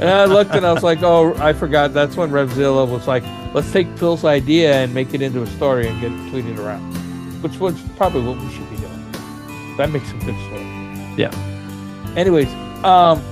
And 0.00 0.10
I 0.10 0.26
looked 0.26 0.50
and 0.54 0.66
I 0.66 0.72
was 0.72 0.82
like, 0.82 1.02
oh, 1.02 1.34
I 1.36 1.52
forgot. 1.54 1.94
That's 1.94 2.16
when 2.16 2.30
Revzilla 2.30 2.86
was 2.86 3.06
like, 3.06 3.22
let's 3.54 3.72
take 3.72 3.86
Phil's 3.96 4.24
idea 4.24 4.74
and 4.74 4.92
make 4.92 5.14
it 5.14 5.22
into 5.22 5.42
a 5.42 5.46
story 5.46 5.88
and 5.88 5.98
get 6.00 6.12
it 6.12 6.18
tweeted 6.32 6.58
around, 6.58 6.82
which 7.42 7.58
was 7.58 7.74
probably 7.96 8.22
what 8.22 8.38
we 8.38 8.50
should 8.52 8.68
be 8.68 8.76
doing. 8.76 9.76
That 9.78 9.90
makes 9.90 10.10
a 10.10 10.14
good 10.14 10.36
story. 10.46 10.64
Yeah. 11.16 11.32
Anyways, 12.14 12.48
um, 12.84 13.22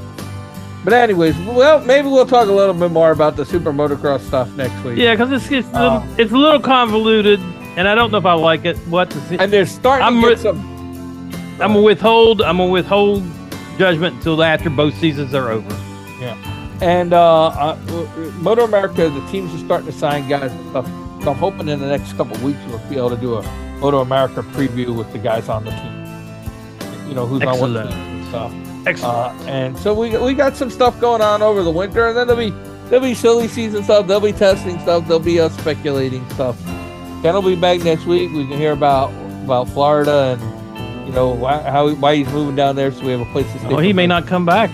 but 0.85 0.93
anyways, 0.95 1.37
well, 1.41 1.81
maybe 1.81 2.09
we'll 2.09 2.27
talk 2.27 2.49
a 2.49 2.53
little 2.53 2.75
bit 2.75 2.91
more 2.91 3.11
about 3.11 3.37
the 3.37 3.45
super 3.45 3.73
motocross 3.73 4.21
stuff 4.21 4.51
next 4.57 4.83
week. 4.85 4.99
Yeah, 4.99 5.15
because 5.15 5.33
it's 5.33 5.51
it's, 5.51 5.69
Uh, 5.75 6.07
it's 6.19 6.33
a 6.33 6.37
little 6.37 6.61
convoluted, 6.61 7.41
and 7.77 7.89
I 7.89 7.95
don't 7.95 8.11
know 8.11 8.19
if 8.19 8.27
I 8.27 8.35
like 8.35 8.65
it. 8.65 8.77
What 8.89 9.11
to 9.11 9.21
see. 9.23 9.39
And 9.39 9.53
they're 9.53 9.67
starting 9.67 10.07
I'm 10.07 10.21
to 10.23 10.29
re- 10.29 10.37
some. 10.37 10.59
I'm 11.61 11.73
gonna 11.73 11.83
withhold. 11.83 12.43
I'm 12.43 12.57
gonna 12.59 12.71
withhold 12.71 13.23
judgment 13.79 14.17
until 14.17 14.43
after 14.43 14.69
both 14.71 14.95
seasons 14.99 15.35
are 15.35 15.51
over. 15.51 15.71
And 16.81 17.13
uh, 17.13 17.47
uh, 17.47 17.77
Moto 18.41 18.65
America, 18.65 19.09
the 19.09 19.27
teams 19.31 19.55
are 19.55 19.65
starting 19.65 19.87
to 19.87 19.93
sign 19.93 20.29
guys 20.29 20.53
and 20.53 20.71
stuff. 20.71 20.87
So 21.23 21.31
I'm 21.31 21.39
hoping 21.39 21.69
in 21.69 21.81
the 21.81 21.87
next 21.87 22.13
couple 22.15 22.35
of 22.37 22.43
weeks 22.43 22.59
we'll 22.69 22.79
be 22.91 22.97
able 22.97 23.11
to 23.11 23.17
do 23.17 23.37
a 23.37 23.43
Moto 23.79 24.01
America 24.01 24.43
preview 24.43 24.95
with 24.97 25.11
the 25.13 25.19
guys 25.19 25.49
on 25.49 25.65
the 25.65 25.71
team. 25.71 27.09
You 27.09 27.15
know 27.15 27.27
who's 27.27 27.43
on 27.43 27.49
Excellent. 27.49 27.75
what 27.75 27.91
team 27.91 27.99
and 27.99 28.27
stuff. 28.29 28.53
Excellent. 28.87 29.41
Uh, 29.41 29.51
and 29.51 29.79
so 29.79 29.95
we 29.95 30.17
we 30.19 30.35
got 30.35 30.57
some 30.57 30.71
stuff 30.71 30.99
going 31.01 31.23
on 31.23 31.43
over 31.43 31.63
the 31.63 31.71
winter, 31.71 32.09
and 32.09 32.17
then 32.17 32.27
there'll 32.27 32.51
be 32.51 32.55
there'll 32.89 33.05
be 33.05 33.15
silly 33.15 33.49
season 33.49 33.83
stuff. 33.85 34.07
There'll 34.07 34.21
be 34.21 34.33
testing 34.33 34.79
stuff. 34.81 35.05
There'll 35.07 35.21
be 35.21 35.41
us 35.41 35.57
speculating 35.59 36.29
stuff. 36.31 36.63
Ken 37.23 37.35
will 37.35 37.43
be 37.43 37.57
back 37.57 37.81
next 37.81 38.05
week. 38.05 38.31
We 38.33 38.47
can 38.47 38.59
hear 38.59 38.73
about 38.73 39.11
about 39.45 39.69
Florida 39.69 40.39
and 40.39 41.07
you 41.07 41.13
know 41.13 41.29
why 41.31 41.63
how 41.63 41.91
why 41.95 42.17
he's 42.17 42.29
moving 42.29 42.57
down 42.57 42.77
there, 42.77 42.93
so 42.93 43.05
we 43.05 43.13
have 43.13 43.21
a 43.21 43.33
place 43.33 43.51
to 43.53 43.59
stay. 43.59 43.69
well, 43.69 43.79
he 43.79 43.93
may 43.93 44.07
not 44.07 44.27
come 44.27 44.45
back. 44.45 44.71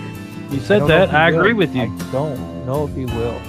You 0.51 0.59
said 0.59 0.79
don't 0.79 0.87
that. 0.89 1.13
I 1.13 1.31
will. 1.31 1.39
agree 1.39 1.53
with 1.53 1.75
you. 1.75 1.83
I 1.83 2.11
don't 2.11 2.65
know 2.65 2.85
if 2.87 2.95
he 2.95 3.05
will. 3.05 3.39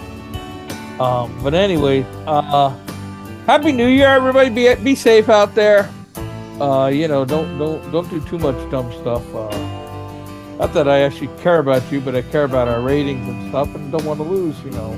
Um, 1.00 1.36
but 1.42 1.54
anyway, 1.54 2.04
uh, 2.26 2.68
happy 3.46 3.72
New 3.72 3.88
Year, 3.88 4.08
everybody. 4.08 4.50
Be 4.50 4.74
be 4.76 4.94
safe 4.94 5.28
out 5.28 5.54
there. 5.54 5.90
Uh, 6.60 6.86
you 6.92 7.08
know, 7.08 7.24
don't 7.24 7.58
don't 7.58 7.90
don't 7.90 8.08
do 8.10 8.20
too 8.20 8.38
much 8.38 8.56
dumb 8.70 8.90
stuff. 9.00 9.22
Uh, 9.34 9.48
not 10.58 10.72
that 10.74 10.86
I 10.86 11.00
actually 11.00 11.30
care 11.42 11.58
about 11.58 11.82
you, 11.90 12.00
but 12.00 12.14
I 12.14 12.22
care 12.22 12.44
about 12.44 12.68
our 12.68 12.80
ratings 12.80 13.26
and 13.26 13.48
stuff, 13.50 13.74
and 13.74 13.90
don't 13.90 14.04
want 14.04 14.20
to 14.20 14.24
lose, 14.24 14.54
you 14.62 14.70
know, 14.70 14.92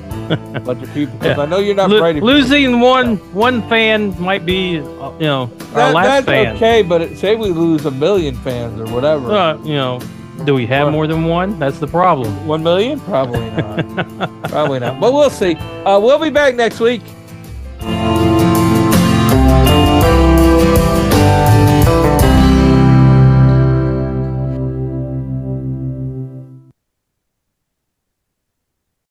a 0.55 0.61
bunch 0.61 0.83
of 0.83 0.93
people. 0.93 1.17
Because 1.19 1.39
Yeah. 1.39 1.43
I 1.45 1.47
know 1.47 1.59
you're 1.61 1.77
not 1.77 1.89
Lo- 1.89 2.03
right. 2.03 2.23
losing 2.23 2.81
one 2.81 3.17
one 3.33 3.67
fan 3.71 4.13
might 4.21 4.45
be, 4.45 4.81
uh, 4.81 5.13
you 5.19 5.27
know, 5.27 5.43
our 5.73 5.89
That, 5.89 5.95
last 5.95 6.07
that's 6.07 6.27
fan. 6.27 6.57
okay, 6.57 6.83
but 6.83 7.01
it, 7.01 7.17
say 7.17 7.35
we 7.37 7.49
lose 7.49 7.87
a 7.87 7.91
million 7.91 8.35
fans 8.45 8.79
or 8.79 8.93
whatever. 8.93 9.33
Uh, 9.33 9.57
you 9.63 9.73
know, 9.75 10.01
do 10.45 10.55
we 10.55 10.67
have 10.67 10.91
more 10.93 11.07
than 11.07 11.25
one? 11.25 11.59
That's 11.59 11.79
the 11.79 11.87
problem. 11.87 12.47
One 12.47 12.63
million? 12.63 13.01
Probably 13.01 13.49
not. 13.51 14.43
Probably 14.51 14.81
not. 14.81 15.01
But 15.01 15.13
we'll 15.13 15.31
see. 15.31 15.55
Uh, 15.55 16.01
we'll 16.01 16.19
be 16.19 16.31
back 16.31 16.55
next 16.55 16.81
week. 16.81 17.03